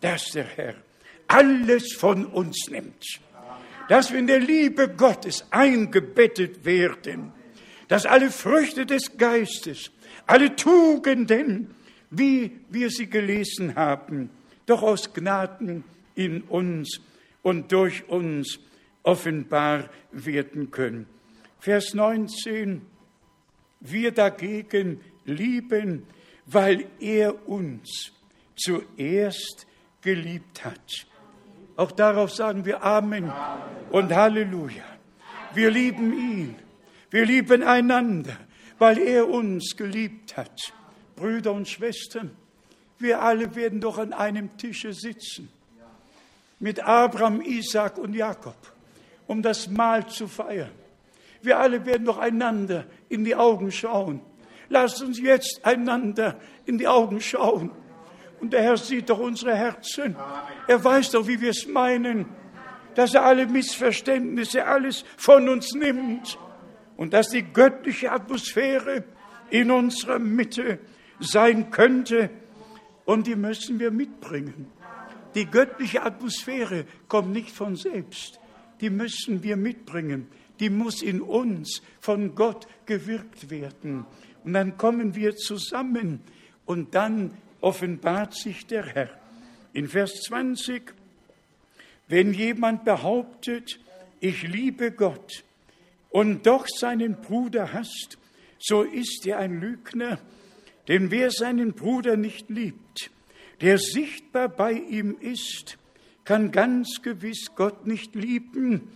[0.00, 0.74] dass der Herr
[1.28, 3.20] alles von uns nimmt,
[3.88, 7.32] dass wir in der Liebe Gottes eingebettet werden,
[7.88, 9.92] dass alle Früchte des Geistes,
[10.26, 11.74] alle Tugenden,
[12.10, 14.30] wie wir sie gelesen haben,
[14.66, 15.84] doch aus Gnaden
[16.16, 17.00] in uns
[17.42, 18.58] und durch uns
[19.04, 21.06] offenbar werden können.
[21.60, 22.82] Vers 19.
[23.80, 26.06] Wir dagegen lieben
[26.46, 28.12] weil er uns
[28.56, 29.66] zuerst
[30.00, 31.06] geliebt hat.
[31.76, 33.30] Auch darauf sagen wir Amen,
[33.90, 34.84] und Halleluja.
[35.52, 36.56] Wir lieben ihn.
[37.10, 38.36] Wir lieben einander,
[38.78, 40.72] weil er uns geliebt hat.
[41.14, 42.36] Brüder und Schwestern,
[42.98, 45.50] wir alle werden doch an einem Tische sitzen.
[46.58, 48.56] Mit Abraham, Isaac und Jakob,
[49.26, 50.70] um das Mahl zu feiern.
[51.42, 54.20] Wir alle werden doch einander in die Augen schauen
[54.68, 57.70] Lasst uns jetzt einander in die Augen schauen.
[58.40, 60.16] Und der Herr sieht doch unsere Herzen.
[60.66, 62.26] Er weiß doch, wie wir es meinen,
[62.94, 66.38] dass er alle Missverständnisse, alles von uns nimmt
[66.96, 69.04] und dass die göttliche Atmosphäre
[69.50, 70.78] in unserer Mitte
[71.20, 72.30] sein könnte.
[73.04, 74.66] Und die müssen wir mitbringen.
[75.34, 78.40] Die göttliche Atmosphäre kommt nicht von selbst.
[78.80, 80.28] Die müssen wir mitbringen.
[80.60, 84.06] Die muss in uns von Gott gewirkt werden.
[84.46, 86.20] Und dann kommen wir zusammen
[86.66, 89.10] und dann offenbart sich der Herr.
[89.72, 90.94] In Vers 20,
[92.06, 93.80] wenn jemand behauptet,
[94.20, 95.42] ich liebe Gott
[96.10, 98.18] und doch seinen Bruder hasst,
[98.60, 100.20] so ist er ein Lügner.
[100.86, 103.10] Denn wer seinen Bruder nicht liebt,
[103.60, 105.76] der sichtbar bei ihm ist,
[106.24, 108.92] kann ganz gewiss Gott nicht lieben,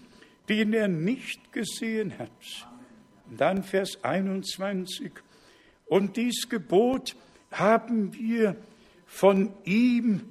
[0.49, 2.31] den er nicht gesehen hat.
[3.29, 5.11] Und dann Vers 21.
[5.91, 7.17] Und dies Gebot
[7.51, 8.55] haben wir
[9.07, 10.23] von ihm,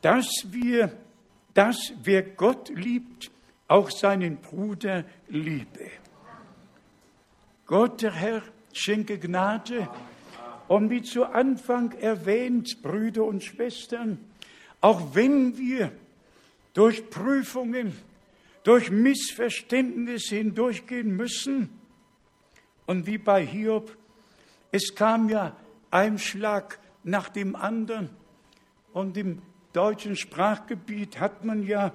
[0.00, 0.96] dass wir,
[1.54, 3.32] dass wer Gott liebt,
[3.66, 5.90] auch seinen Bruder liebe.
[7.66, 8.42] Gott, der Herr,
[8.72, 9.88] schenke Gnade.
[10.68, 14.18] Und wie zu Anfang erwähnt, Brüder und Schwestern,
[14.80, 15.90] auch wenn wir
[16.74, 17.92] durch Prüfungen,
[18.62, 21.70] durch Missverständnisse hindurchgehen müssen,
[22.86, 23.96] und wie bei Hiob,
[24.74, 25.56] es kam ja
[25.92, 28.10] ein Schlag nach dem anderen,
[28.92, 29.40] und im
[29.72, 31.92] deutschen Sprachgebiet hat man ja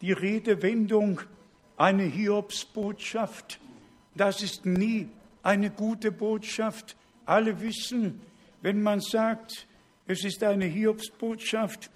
[0.00, 1.20] die Redewendung
[1.76, 3.60] eine Hiobsbotschaft.
[4.14, 5.10] Das ist nie
[5.42, 6.96] eine gute Botschaft.
[7.26, 8.22] Alle wissen,
[8.62, 9.66] wenn man sagt,
[10.06, 11.90] es ist eine Hiobsbotschaft,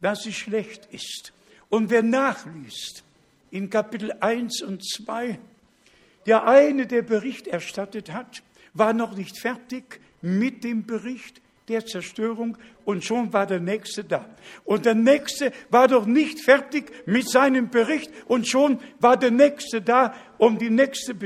[0.00, 1.32] dass sie schlecht ist.
[1.68, 3.04] Und wer nachliest
[3.52, 5.38] in Kapitel 1 und 2,
[6.26, 8.42] der eine, der Bericht erstattet hat,
[8.78, 14.28] war noch nicht fertig mit dem Bericht, der Zerstörung und schon war der Nächste da.
[14.64, 19.82] Und der Nächste war doch nicht fertig mit seinem Bericht und schon war der Nächste
[19.82, 21.16] da, um die nächste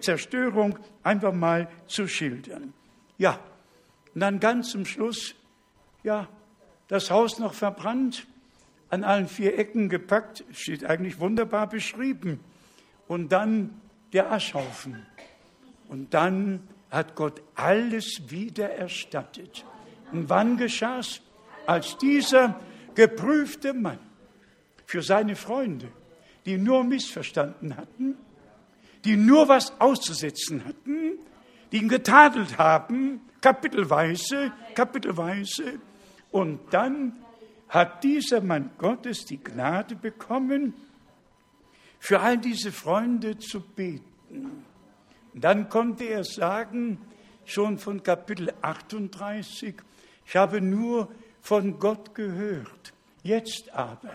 [0.00, 2.74] Zerstörung einfach mal zu schildern.
[3.16, 3.40] Ja,
[4.14, 5.34] und dann ganz zum Schluss,
[6.02, 6.28] ja,
[6.88, 8.26] das Haus noch verbrannt,
[8.90, 12.40] an allen vier Ecken gepackt, steht eigentlich wunderbar beschrieben.
[13.06, 13.80] Und dann
[14.12, 15.06] der Aschhaufen.
[15.88, 19.64] Und dann hat Gott alles wieder erstattet.
[20.12, 21.20] Und wann geschah es?
[21.66, 22.58] Als dieser
[22.94, 23.98] geprüfte Mann
[24.86, 25.88] für seine Freunde,
[26.46, 28.16] die nur missverstanden hatten,
[29.04, 31.18] die nur was auszusetzen hatten,
[31.70, 35.78] die ihn getadelt haben, kapitelweise, kapitelweise.
[36.30, 37.18] Und dann
[37.68, 40.74] hat dieser Mann Gottes die Gnade bekommen,
[41.98, 44.64] für all diese Freunde zu beten.
[45.38, 46.98] Und dann konnte er sagen,
[47.44, 49.72] schon von Kapitel 38,
[50.26, 51.06] ich habe nur
[51.40, 52.92] von Gott gehört.
[53.22, 54.10] Jetzt aber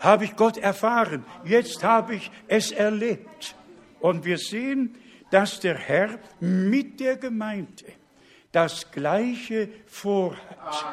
[0.00, 1.26] habe ich Gott erfahren.
[1.44, 3.54] Jetzt habe ich es erlebt.
[4.00, 4.94] Und wir sehen,
[5.30, 7.92] dass der Herr mit der Gemeinde
[8.50, 10.86] das Gleiche vorhat.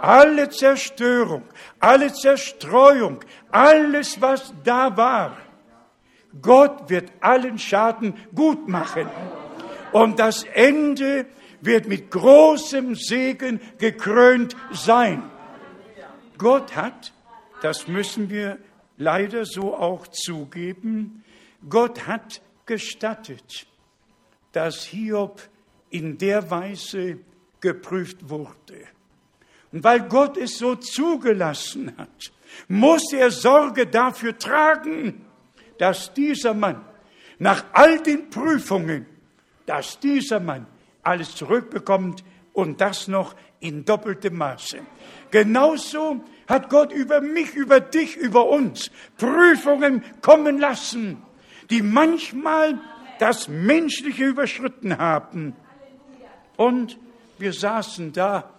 [0.00, 1.42] Alle Zerstörung,
[1.80, 5.36] alle Zerstreuung, alles, was da war,
[6.40, 9.08] Gott wird allen Schaden gut machen.
[9.92, 11.26] Und das Ende
[11.60, 15.22] wird mit großem Segen gekrönt sein.
[16.38, 17.12] Gott hat,
[17.60, 18.58] das müssen wir
[18.96, 21.24] leider so auch zugeben,
[21.68, 23.66] Gott hat gestattet,
[24.52, 25.40] dass Hiob
[25.90, 27.18] in der Weise
[27.60, 28.86] geprüft wurde.
[29.70, 32.32] Und weil Gott es so zugelassen hat,
[32.68, 35.24] muss er Sorge dafür tragen,
[35.78, 36.84] dass dieser Mann
[37.38, 39.06] nach all den Prüfungen,
[39.66, 40.66] dass dieser Mann
[41.02, 44.78] alles zurückbekommt und das noch in doppeltem Maße.
[45.30, 51.22] Genauso hat Gott über mich, über dich, über uns Prüfungen kommen lassen,
[51.70, 52.78] die manchmal
[53.18, 55.54] das Menschliche überschritten haben.
[56.56, 56.98] Und
[57.38, 58.50] wir saßen da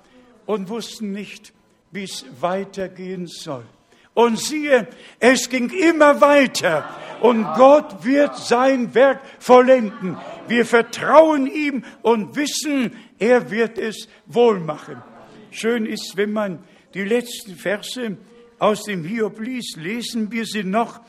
[0.45, 1.53] und wussten nicht,
[1.91, 3.65] wie es weitergehen soll.
[4.13, 4.87] Und siehe,
[5.19, 6.87] es ging immer weiter
[7.21, 10.17] und Gott wird sein Werk vollenden.
[10.47, 15.01] Wir vertrauen ihm und wissen, er wird es wohl machen.
[15.49, 16.59] Schön ist, wenn man
[16.93, 18.17] die letzten Verse
[18.59, 20.99] aus dem Hiob liest, lesen wir sie noch,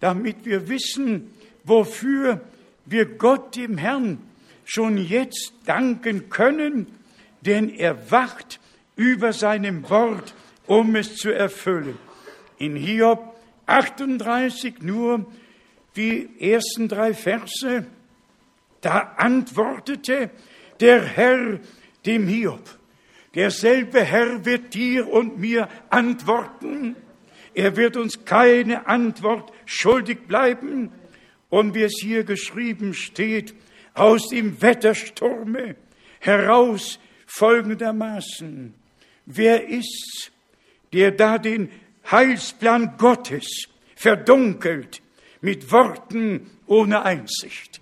[0.00, 1.30] damit wir wissen,
[1.64, 2.40] wofür
[2.84, 4.18] wir Gott, dem Herrn,
[4.64, 6.86] schon jetzt danken können,
[7.40, 8.60] denn er wacht
[8.96, 10.34] über seinem Wort,
[10.66, 11.98] um es zu erfüllen.
[12.58, 13.34] In Hiob
[13.66, 15.26] 38 nur
[15.96, 17.86] die ersten drei Verse,
[18.80, 20.30] da antwortete
[20.80, 21.60] der Herr
[22.04, 22.78] dem Hiob.
[23.34, 26.96] Derselbe Herr wird dir und mir antworten.
[27.54, 30.92] Er wird uns keine Antwort schuldig bleiben.
[31.48, 33.54] Und wie es hier geschrieben steht,
[33.94, 35.76] aus dem Wettersturme
[36.20, 38.74] heraus folgendermaßen.
[39.26, 40.30] Wer ist's,
[40.92, 41.70] der da den
[42.10, 45.02] Heilsplan Gottes verdunkelt
[45.40, 47.80] mit Worten ohne Einsicht.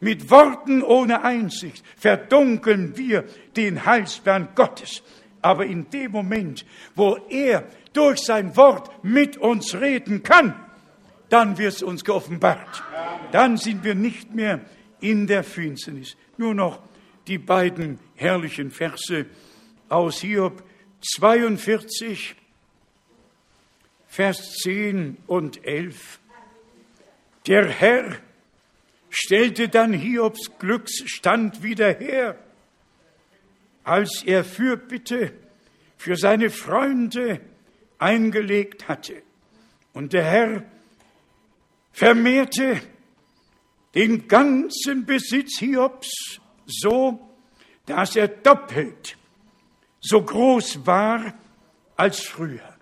[0.00, 3.24] Mit Worten ohne Einsicht verdunkeln wir
[3.56, 5.02] den Heilsplan Gottes.
[5.40, 6.64] Aber in dem Moment,
[6.94, 10.54] wo er durch sein Wort mit uns reden kann,
[11.28, 12.82] dann wird es uns geoffenbart.
[13.32, 14.60] Dann sind wir nicht mehr
[15.00, 16.16] in der Finsternis.
[16.36, 16.80] Nur noch
[17.26, 19.26] die beiden herrlichen Verse
[19.88, 20.62] aus Hiob
[21.00, 22.36] 42,
[24.14, 26.20] Vers 10 und 11.
[27.48, 28.16] Der Herr
[29.10, 32.38] stellte dann Hiobs Glücksstand wieder her,
[33.82, 35.32] als er Fürbitte
[35.96, 37.40] für seine Freunde
[37.98, 39.20] eingelegt hatte.
[39.94, 40.64] Und der Herr
[41.90, 42.80] vermehrte
[43.96, 47.18] den ganzen Besitz Hiobs so,
[47.86, 49.16] dass er doppelt
[50.00, 51.34] so groß war
[51.96, 52.73] als früher.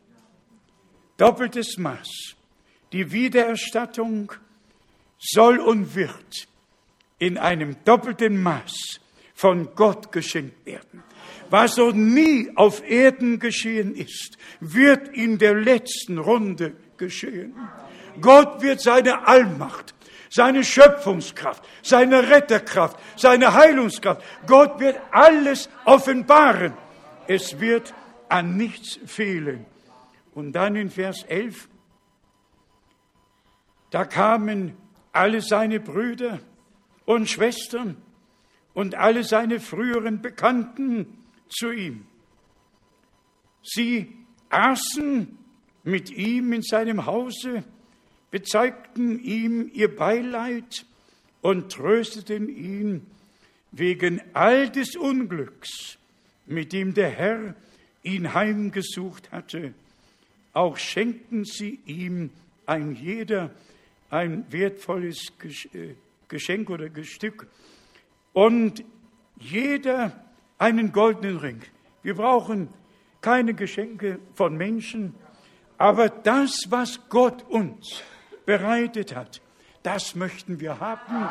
[1.22, 2.34] Doppeltes Maß.
[2.90, 4.32] Die Wiedererstattung
[5.20, 6.48] soll und wird
[7.20, 8.98] in einem doppelten Maß
[9.32, 11.04] von Gott geschenkt werden.
[11.48, 17.54] Was noch nie auf Erden geschehen ist, wird in der letzten Runde geschehen.
[18.20, 19.94] Gott wird seine Allmacht,
[20.28, 26.72] seine Schöpfungskraft, seine Retterkraft, seine Heilungskraft, Gott wird alles offenbaren.
[27.28, 27.94] Es wird
[28.28, 29.66] an nichts fehlen.
[30.34, 31.68] Und dann in Vers 11,
[33.90, 34.76] da kamen
[35.12, 36.40] alle seine Brüder
[37.04, 37.96] und Schwestern
[38.74, 41.18] und alle seine früheren Bekannten
[41.48, 42.06] zu ihm.
[43.62, 44.12] Sie
[44.48, 45.38] aßen
[45.84, 47.64] mit ihm in seinem Hause,
[48.30, 50.86] bezeigten ihm ihr Beileid
[51.42, 53.06] und trösteten ihn
[53.72, 55.98] wegen all des Unglücks,
[56.46, 57.54] mit dem der Herr
[58.02, 59.74] ihn heimgesucht hatte.
[60.52, 62.30] Auch schenkten sie ihm
[62.66, 63.50] ein jeder
[64.12, 65.32] ein wertvolles
[65.72, 65.94] äh,
[66.28, 67.46] Geschenk oder Stück
[68.34, 68.84] und
[69.38, 70.12] jeder
[70.58, 71.62] einen goldenen Ring.
[72.02, 72.68] Wir brauchen
[73.22, 75.14] keine Geschenke von Menschen,
[75.78, 78.02] aber das, was Gott uns
[78.44, 79.40] bereitet hat,
[79.82, 81.26] das möchten wir haben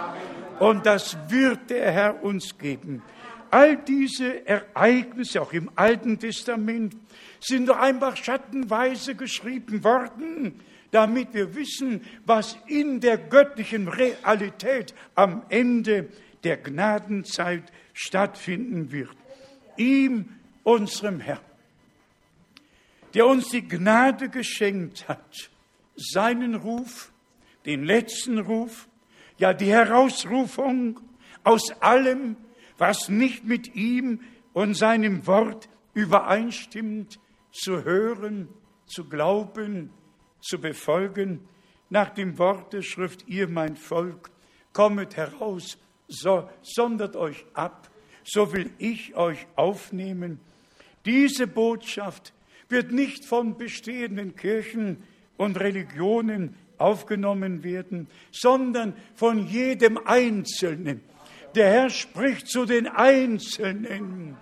[0.60, 3.04] und das wird der Herr uns geben.
[3.52, 6.96] All diese Ereignisse, auch im Alten Testament,
[7.42, 15.44] sind doch einfach schattenweise geschrieben worden, damit wir wissen, was in der göttlichen Realität am
[15.50, 16.08] Ende
[16.44, 19.16] der Gnadenzeit stattfinden wird.
[19.76, 20.30] Ihm,
[20.64, 21.40] unserem Herrn,
[23.14, 25.50] der uns die Gnade geschenkt hat,
[25.98, 27.12] seinen Ruf,
[27.66, 28.88] den letzten Ruf,
[29.38, 31.02] ja die Herausrufung
[31.44, 32.38] aus allem,
[32.82, 34.22] was nicht mit ihm
[34.54, 37.20] und seinem Wort übereinstimmt,
[37.52, 38.48] zu hören,
[38.88, 39.92] zu glauben,
[40.42, 41.48] zu befolgen,
[41.92, 44.32] nach dem Wort der Schrift, ihr mein Volk,
[44.74, 45.78] kommet heraus,
[46.08, 47.92] so, sondert euch ab,
[48.24, 50.40] so will ich euch aufnehmen.
[51.06, 52.34] Diese Botschaft
[52.68, 55.04] wird nicht von bestehenden Kirchen
[55.38, 61.11] und Religionen aufgenommen werden, sondern von jedem Einzelnen.
[61.56, 64.38] Der Herr spricht zu den Einzelnen.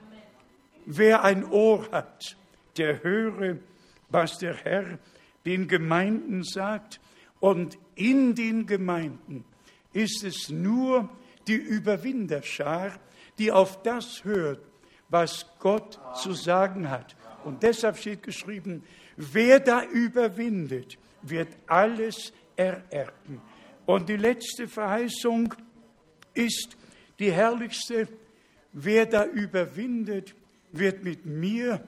[0.85, 2.37] Wer ein Ohr hat,
[2.77, 3.57] der höre,
[4.09, 4.99] was der Herr
[5.45, 6.99] den Gemeinden sagt.
[7.39, 9.43] Und in den Gemeinden
[9.91, 11.09] ist es nur
[11.47, 12.99] die Überwinderschar,
[13.39, 14.61] die auf das hört,
[15.09, 17.15] was Gott zu sagen hat.
[17.43, 18.83] Und deshalb steht geschrieben,
[19.15, 23.41] wer da überwindet, wird alles ererben.
[23.87, 25.55] Und die letzte Verheißung
[26.35, 26.77] ist
[27.19, 28.07] die herrlichste,
[28.73, 30.33] wer da überwindet,
[30.71, 31.85] wird mit mir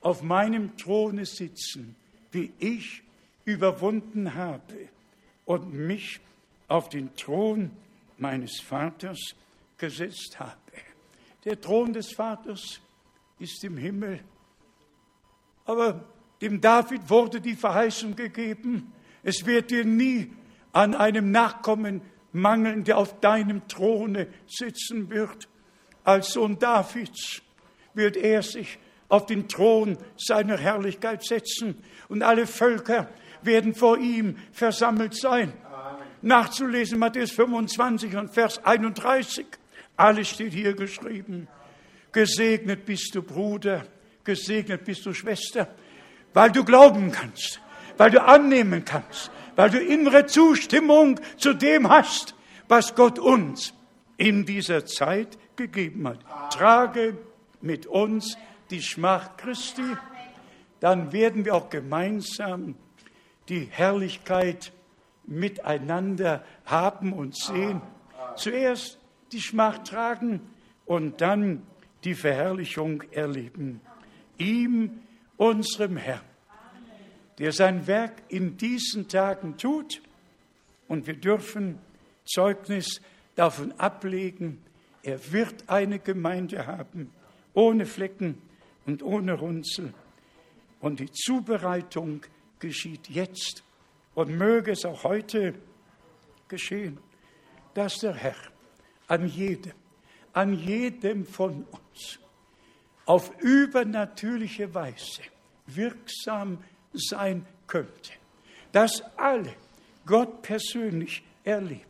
[0.00, 1.96] auf meinem Throne sitzen
[2.34, 3.02] wie ich
[3.44, 4.88] überwunden habe
[5.46, 6.20] und mich
[6.68, 7.70] auf den Thron
[8.18, 9.18] meines Vaters
[9.78, 10.52] gesetzt habe.
[11.44, 12.80] Der Thron des Vaters
[13.38, 14.20] ist im Himmel,
[15.64, 16.04] aber
[16.40, 20.32] dem David wurde die Verheißung gegeben, es wird dir nie
[20.72, 22.02] an einem Nachkommen
[22.34, 25.48] mangeln, der auf deinem Throne sitzen wird.
[26.02, 27.40] Als Sohn Davids
[27.94, 28.78] wird er sich
[29.08, 33.08] auf den Thron seiner Herrlichkeit setzen und alle Völker
[33.42, 35.52] werden vor ihm versammelt sein.
[36.22, 39.46] Nachzulesen Matthäus 25 und Vers 31.
[39.96, 41.48] Alles steht hier geschrieben.
[42.12, 43.86] Gesegnet bist du, Bruder,
[44.24, 45.68] gesegnet bist du, Schwester,
[46.32, 47.60] weil du glauben kannst,
[47.96, 52.34] weil du annehmen kannst, weil du innere Zustimmung zu dem hast,
[52.68, 53.74] was Gott uns
[54.16, 56.18] in dieser Zeit gegeben hat.
[56.52, 57.16] Trage
[57.60, 58.36] mit uns
[58.70, 59.96] die Schmach Christi,
[60.80, 62.74] dann werden wir auch gemeinsam
[63.48, 64.72] die Herrlichkeit
[65.26, 67.80] miteinander haben und sehen.
[68.36, 68.98] Zuerst
[69.32, 70.40] die Schmach tragen
[70.86, 71.62] und dann
[72.04, 73.80] die Verherrlichung erleben.
[74.36, 75.00] Ihm,
[75.36, 76.20] unserem Herrn,
[77.38, 80.00] der sein Werk in diesen Tagen tut
[80.88, 81.78] Und wir dürfen
[82.24, 83.00] Zeugnis
[83.34, 84.62] davon ablegen,
[85.02, 87.10] er wird eine Gemeinde haben,
[87.52, 88.40] ohne Flecken
[88.86, 89.92] und ohne Runzel.
[90.80, 92.22] Und die Zubereitung
[92.58, 93.62] geschieht jetzt
[94.14, 95.54] und möge es auch heute
[96.48, 96.98] geschehen,
[97.74, 98.36] dass der Herr
[99.08, 99.72] an jedem,
[100.32, 102.18] an jedem von uns
[103.06, 105.22] auf übernatürliche Weise
[105.66, 106.58] wirksam
[106.94, 108.12] sein könnte,
[108.72, 109.54] dass alle
[110.06, 111.82] Gott persönlich erleben,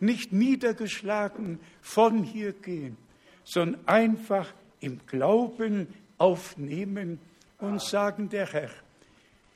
[0.00, 2.96] nicht niedergeschlagen von hier gehen,
[3.44, 5.88] sondern einfach im Glauben
[6.18, 7.18] aufnehmen
[7.58, 8.70] und sagen, der Herr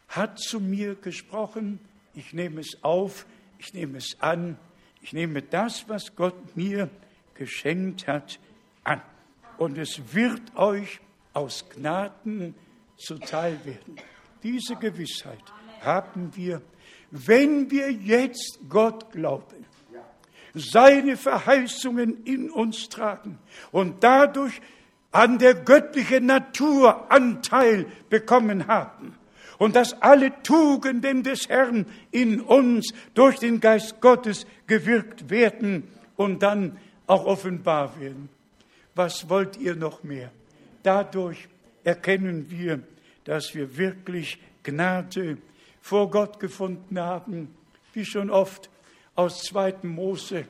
[0.09, 1.79] hat zu mir gesprochen,
[2.15, 3.27] ich nehme es auf,
[3.59, 4.59] ich nehme es an,
[5.01, 6.91] ich nehme das, was Gott mir
[7.35, 8.39] geschenkt hat,
[8.85, 9.01] an.
[9.59, 11.01] Und es wird euch
[11.33, 12.55] aus Gnaden
[12.97, 13.97] zuteil werden.
[14.43, 15.43] Diese Gewissheit
[15.81, 16.63] haben wir,
[17.11, 19.67] wenn wir jetzt Gott glauben,
[20.55, 23.39] seine Verheißungen in uns tragen
[23.71, 24.61] und dadurch
[25.11, 29.15] an der göttlichen Natur Anteil bekommen haben
[29.59, 36.43] und dass alle Tugenden des Herrn in uns durch den Geist Gottes gewirkt werden und
[36.43, 38.29] dann auch offenbar werden.
[38.95, 40.31] Was wollt ihr noch mehr?
[40.83, 41.49] Dadurch
[41.85, 42.81] erkennen wir,
[43.25, 45.39] dass wir wirklich Gnade
[45.81, 47.55] vor Gott gefunden haben,
[47.93, 48.71] wie schon oft
[49.15, 49.77] aus 2.
[49.83, 50.47] Mose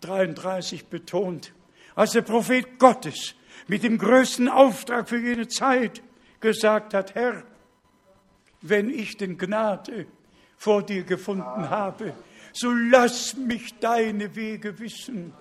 [0.00, 1.52] 33 betont,
[1.94, 3.34] als der Prophet Gottes
[3.66, 6.02] mit dem größten Auftrag für jene Zeit
[6.40, 7.42] gesagt hat, Herr,
[8.62, 10.06] wenn ich den Gnade
[10.56, 12.14] vor dir gefunden habe,
[12.52, 15.32] so lass mich deine Wege wissen,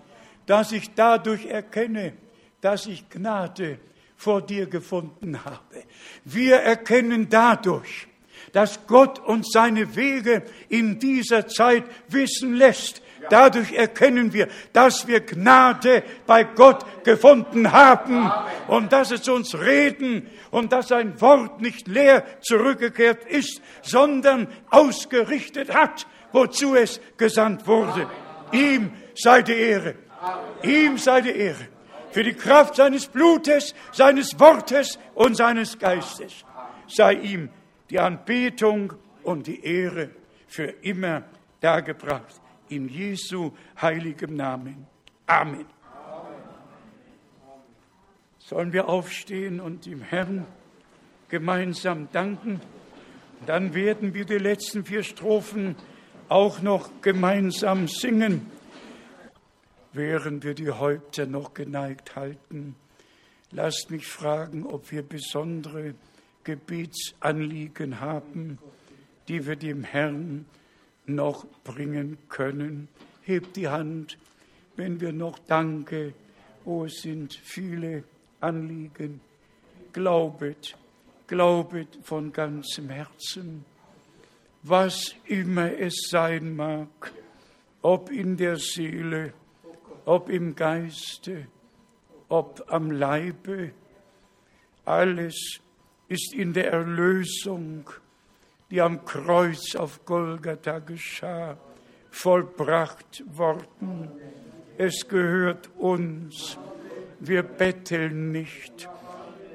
[0.45, 2.13] dass ich dadurch erkenne,
[2.61, 3.79] dass ich Gnade
[4.15, 5.83] vor dir gefunden habe.
[6.23, 8.07] Wir erkennen dadurch,
[8.53, 13.01] dass Gott uns seine Wege in dieser Zeit wissen lässt.
[13.29, 18.31] Dadurch erkennen wir, dass wir Gnade bei Gott gefunden haben
[18.67, 25.73] und dass es uns reden und dass sein Wort nicht leer zurückgekehrt ist, sondern ausgerichtet
[25.73, 28.07] hat, wozu es gesandt wurde.
[28.51, 29.95] Ihm sei die Ehre.
[30.63, 31.74] Ihm sei die Ehre
[32.15, 36.45] für die Kraft seines Blutes, seines Wortes und seines Geistes.
[36.87, 37.49] Sei ihm
[37.89, 38.93] die Anbetung
[39.23, 40.11] und die Ehre
[40.47, 41.23] für immer
[41.59, 42.39] dargebracht.
[42.69, 43.51] In Jesu
[43.81, 44.87] heiligem Namen.
[45.27, 45.65] Amen.
[48.39, 50.47] Sollen wir aufstehen und dem Herrn
[51.27, 52.61] gemeinsam danken?
[53.45, 55.75] Dann werden wir die letzten vier Strophen
[56.29, 58.49] auch noch gemeinsam singen
[59.95, 62.75] während wir die Häupter noch geneigt halten.
[63.51, 65.95] Lasst mich fragen, ob wir besondere
[66.43, 68.59] Gebetsanliegen haben,
[69.27, 70.45] die wir dem Herrn
[71.05, 72.87] noch bringen können.
[73.21, 74.17] Hebt die Hand,
[74.75, 76.13] wenn wir noch Danke,
[76.65, 78.03] oh, es sind viele
[78.41, 79.21] Anliegen.
[79.93, 80.75] Glaubet,
[81.27, 83.65] glaubet von ganzem Herzen,
[84.63, 87.13] was immer es sein mag,
[87.81, 89.33] ob in der Seele,
[90.05, 91.47] ob im Geiste,
[92.29, 93.71] ob am Leibe,
[94.85, 95.59] alles
[96.07, 97.89] ist in der Erlösung,
[98.69, 101.57] die am Kreuz auf Golgatha geschah,
[102.11, 104.11] vollbracht worden.
[104.77, 106.57] Es gehört uns.
[107.19, 108.87] Wir betteln nicht.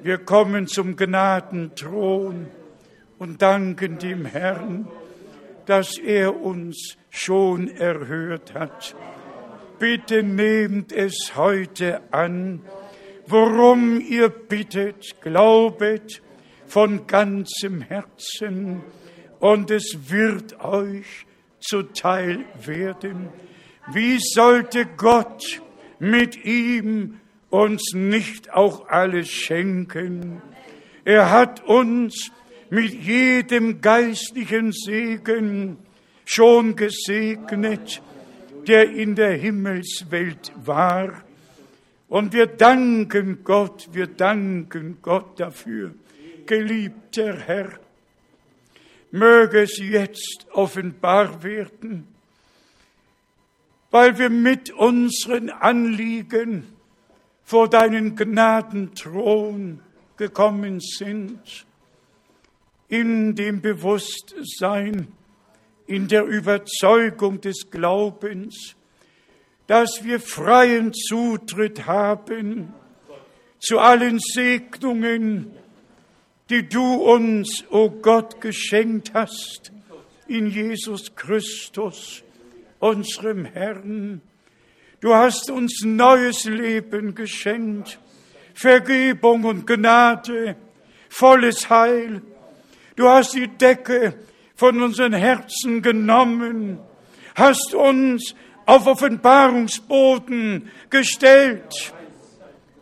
[0.02, 2.48] Wir kommen zum Gnadenthron
[3.18, 4.88] und danken dem Herrn,
[5.66, 8.96] dass er uns schon erhört hat
[9.80, 12.60] bitte nehmt es heute an,
[13.26, 16.22] worum ihr bittet, glaubet
[16.66, 18.82] von ganzem Herzen
[19.40, 21.26] und es wird euch
[21.58, 23.30] zuteil werden.
[23.92, 25.62] Wie sollte Gott
[25.98, 30.42] mit ihm uns nicht auch alles schenken?
[31.04, 32.30] Er hat uns
[32.68, 35.78] mit jedem geistlichen Segen
[36.26, 38.02] schon gesegnet
[38.66, 41.24] der in der Himmelswelt war.
[42.08, 45.94] Und wir danken Gott, wir danken Gott dafür.
[46.46, 47.78] Geliebter Herr,
[49.10, 52.08] möge es jetzt offenbar werden,
[53.90, 56.64] weil wir mit unseren Anliegen
[57.44, 59.80] vor deinen Gnadenthron
[60.16, 61.66] gekommen sind,
[62.88, 65.08] in dem Bewusstsein,
[65.90, 68.76] in der Überzeugung des Glaubens,
[69.66, 72.72] dass wir freien Zutritt haben
[73.58, 75.50] zu allen Segnungen,
[76.48, 79.72] die du uns, o oh Gott, geschenkt hast
[80.28, 82.22] in Jesus Christus.
[82.80, 84.22] unserem Herrn.
[85.00, 87.98] Du hast uns neues Leben geschenkt,
[88.54, 90.56] Vergebung und Gnade,
[91.08, 92.22] volles Heil.
[92.96, 94.14] Du hast die Decke
[94.60, 96.78] von unseren Herzen genommen,
[97.34, 98.34] hast uns
[98.66, 101.94] auf Offenbarungsboden gestellt,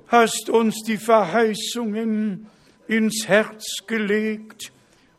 [0.08, 2.48] hast uns die Verheißungen
[2.88, 4.72] ins Herz gelegt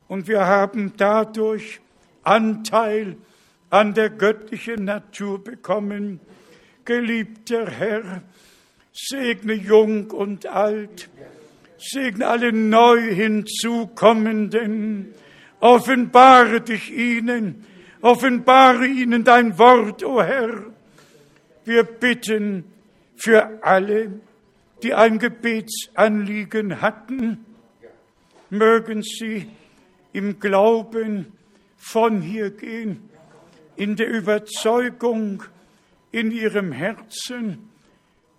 [0.09, 1.79] und wir haben dadurch
[2.23, 3.15] Anteil
[3.69, 6.19] an der göttlichen Natur bekommen.
[6.83, 8.21] Geliebter Herr,
[8.91, 11.09] segne jung und alt,
[11.77, 15.13] segne alle neu hinzukommenden,
[15.59, 17.65] offenbare dich ihnen,
[18.01, 20.65] offenbare ihnen dein Wort, o oh Herr.
[21.65, 22.65] Wir bitten
[23.15, 24.19] für alle,
[24.81, 27.45] die ein Gebetsanliegen hatten,
[28.49, 29.49] mögen sie
[30.13, 31.33] im Glauben
[31.77, 33.09] von hier gehen,
[33.75, 35.43] in der Überzeugung
[36.11, 37.69] in ihrem Herzen,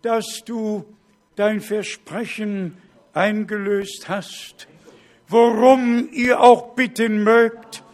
[0.03, 0.85] dass du
[1.37, 2.77] dein Versprechen
[3.13, 4.67] eingelöst hast.
[5.31, 7.85] Worum ihr auch bitten mögt,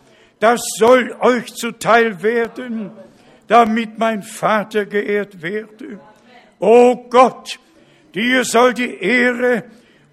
[0.40, 2.90] das soll euch zuteil werden,
[3.46, 6.00] damit mein Vater geehrt werde.
[6.58, 7.58] O Gott,
[8.14, 9.64] dir soll die Ehre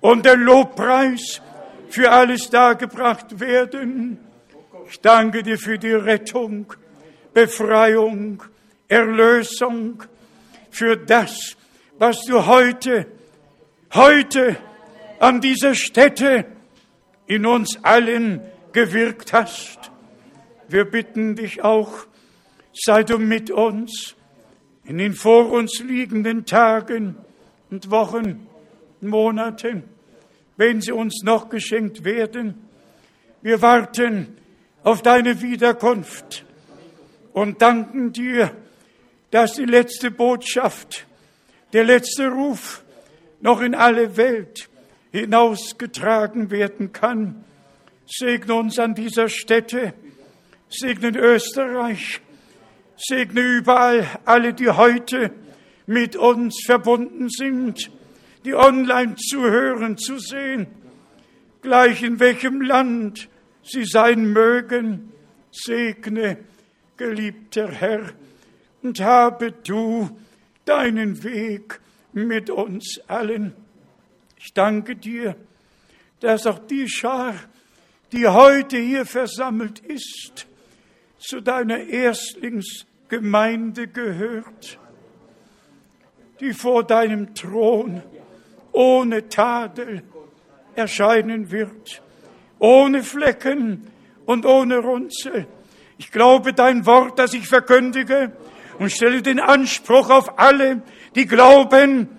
[0.02, 1.42] und der Lobpreis
[1.88, 4.20] für alles dargebracht werden.
[4.90, 6.74] Ich danke dir für die Rettung,
[7.34, 8.44] Befreiung,
[8.90, 10.04] Erlösung,
[10.70, 11.56] für das,
[11.98, 13.06] was du heute,
[13.94, 14.58] heute
[15.20, 16.53] an dieser Stätte
[17.36, 18.42] in uns allen
[18.72, 19.92] gewirkt hast.
[20.68, 22.06] Wir bitten dich auch,
[22.74, 24.16] sei du mit uns
[24.86, 27.16] in den vor uns liegenden Tagen
[27.70, 28.48] und Wochen,
[29.02, 29.84] Monaten
[30.58, 32.68] wenn sie uns noch geschenkt werden.
[33.42, 34.38] Wir warten
[34.84, 36.46] auf deine Wiederkunft
[37.34, 38.52] und danken dir,
[39.32, 41.08] dass die letzte Botschaft,
[41.74, 42.84] der letzte Ruf
[43.42, 44.70] noch in alle Welt
[45.14, 47.46] hinausgetragen werden kann.
[48.06, 49.94] Segne uns an dieser Stätte,
[50.68, 52.20] segne Österreich,
[52.98, 55.32] segne überall alle, die heute
[55.86, 57.90] mit uns verbunden sind
[58.46, 60.68] die online zuhören, zu sehen,
[61.62, 63.30] gleich in welchem Land
[63.64, 65.12] sie sein mögen.
[65.52, 66.38] Segne,
[66.98, 68.14] geliebter Herr,
[68.82, 70.10] und habe du
[70.66, 71.80] deinen Weg
[72.12, 73.54] mit uns allen.
[74.46, 75.38] Ich danke dir,
[76.20, 77.34] dass auch die Schar,
[78.12, 80.48] die heute hier versammelt ist,
[81.18, 84.80] zu deiner Erstlingsgemeinde gehört,
[86.42, 88.04] die vor deinem Thron
[88.74, 90.04] ohne Tadel
[90.76, 92.02] erscheinen wird,
[92.60, 93.88] ohne Flecken
[94.26, 95.48] und ohne Runzel.
[95.98, 98.34] Ich glaube dein Wort, das ich verkündige,
[98.78, 100.82] und stelle den Anspruch auf alle,
[101.16, 102.10] die glauben,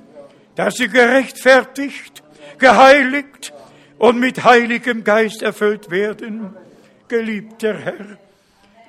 [0.56, 2.22] dass sie gerechtfertigt,
[2.58, 3.52] geheiligt
[3.98, 6.54] und mit heiligem Geist erfüllt werden.
[7.08, 8.18] Geliebter Herr,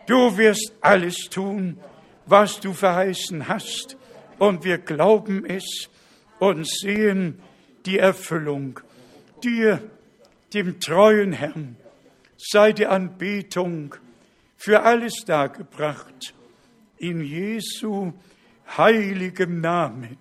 [0.08, 1.78] du wirst alles tun,
[2.26, 3.98] was du verheißen hast,
[4.38, 5.90] und wir glauben es
[6.40, 7.42] und sehen,
[7.86, 8.80] die Erfüllung.
[9.44, 9.82] Dir,
[10.54, 11.78] dem treuen Herrn,
[12.38, 13.96] sei die Anbetung
[14.58, 16.34] für alles dargebracht.
[16.98, 18.14] In Jesu
[18.78, 20.18] heiligem Namen.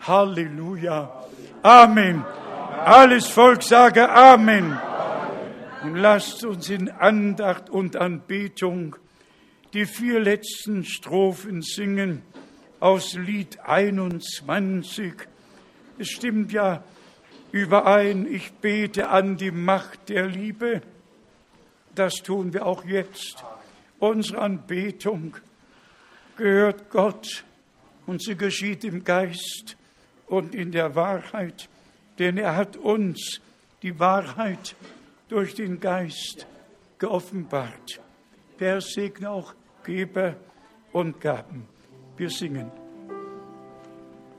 [0.00, 1.12] Halleluja.
[1.62, 2.24] Amen.
[2.84, 4.78] Alles Volk sage Amen.
[5.82, 8.96] Und lasst uns in Andacht und Anbetung
[9.74, 12.22] die vier letzten Strophen singen
[12.80, 15.14] aus Lied 21.
[15.98, 16.82] Es stimmt ja
[17.52, 20.82] überein, ich bete an die Macht der Liebe.
[21.94, 23.44] Das tun wir auch jetzt.
[23.98, 25.36] Unsere Anbetung
[26.36, 27.44] gehört Gott
[28.06, 29.77] und sie geschieht im Geist
[30.28, 31.68] und in der Wahrheit,
[32.18, 33.40] denn er hat uns
[33.82, 34.74] die Wahrheit
[35.28, 36.46] durch den Geist
[36.98, 38.00] geoffenbart.
[38.60, 40.34] Der segne auch Geber
[40.92, 41.66] und Gaben.
[42.16, 42.70] Wir singen.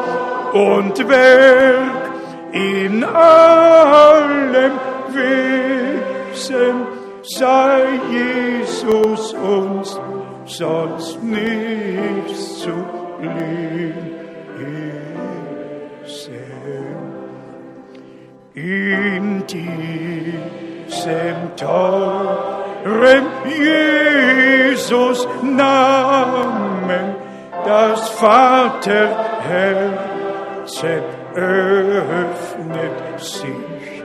[0.53, 2.11] und Werk,
[2.53, 4.71] in allem
[5.09, 6.87] Wesen
[7.23, 9.99] sei Jesus uns
[10.45, 12.71] sonst nichts zu
[13.19, 14.15] lesen.
[18.55, 20.45] In diesem
[21.57, 27.15] teuren Jesus Namen
[27.65, 29.99] das Vaterherz
[31.35, 34.03] öffnet sich.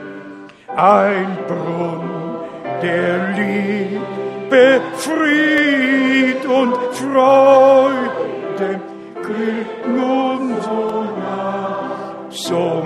[0.75, 2.41] Ein Brunnen
[2.81, 8.81] der Liebe, Fried und Freude
[9.23, 12.83] quillt nun so nah, so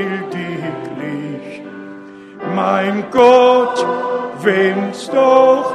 [0.00, 1.62] mildiglich.
[2.54, 3.86] Mein Gott,
[4.42, 5.74] wenn's doch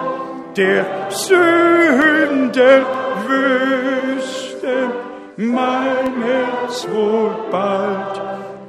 [0.56, 2.82] der Sünder
[3.28, 4.90] wüsste,
[5.38, 8.22] mein Herz wohl bald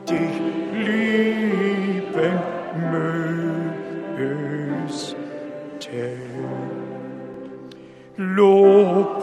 [0.09, 0.41] dich
[0.73, 2.39] lieben
[4.19, 5.17] müsste.
[8.17, 9.16] Lob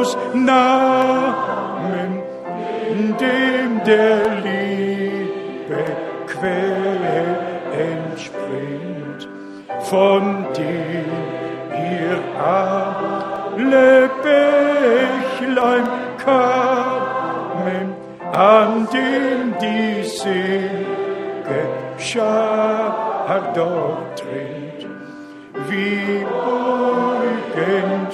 [0.00, 2.22] Jesus Namen,
[3.20, 5.84] dem der Liebe
[6.26, 7.38] Quelle
[7.72, 9.28] entspringt,
[9.80, 11.10] von dem
[11.92, 15.88] ihr alle Bächlein
[16.24, 17.94] kamen,
[18.32, 21.60] an dem die Selige
[21.98, 24.86] Schar dort trinkt.
[25.68, 28.10] Wie beugen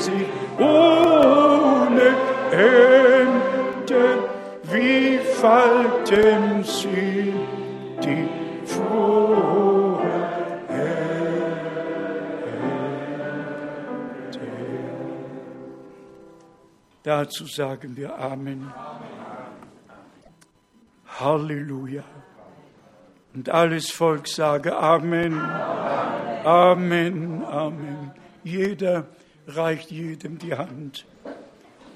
[0.00, 0.26] sie
[0.58, 2.14] ohne
[2.52, 4.18] Ende,
[4.64, 7.34] wie falten sie
[8.02, 8.28] die
[8.66, 9.30] frohe
[17.02, 18.72] Dazu sagen wir Amen.
[21.18, 22.04] Halleluja.
[23.34, 25.40] Und alles Volk sage Amen.
[26.44, 27.44] Amen.
[27.44, 28.12] Amen.
[28.44, 29.06] Jeder
[29.56, 31.06] reicht jedem die Hand.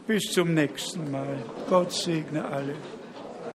[0.06, 1.38] Bis zum nächsten Mal.
[1.68, 2.74] Gott segne alle.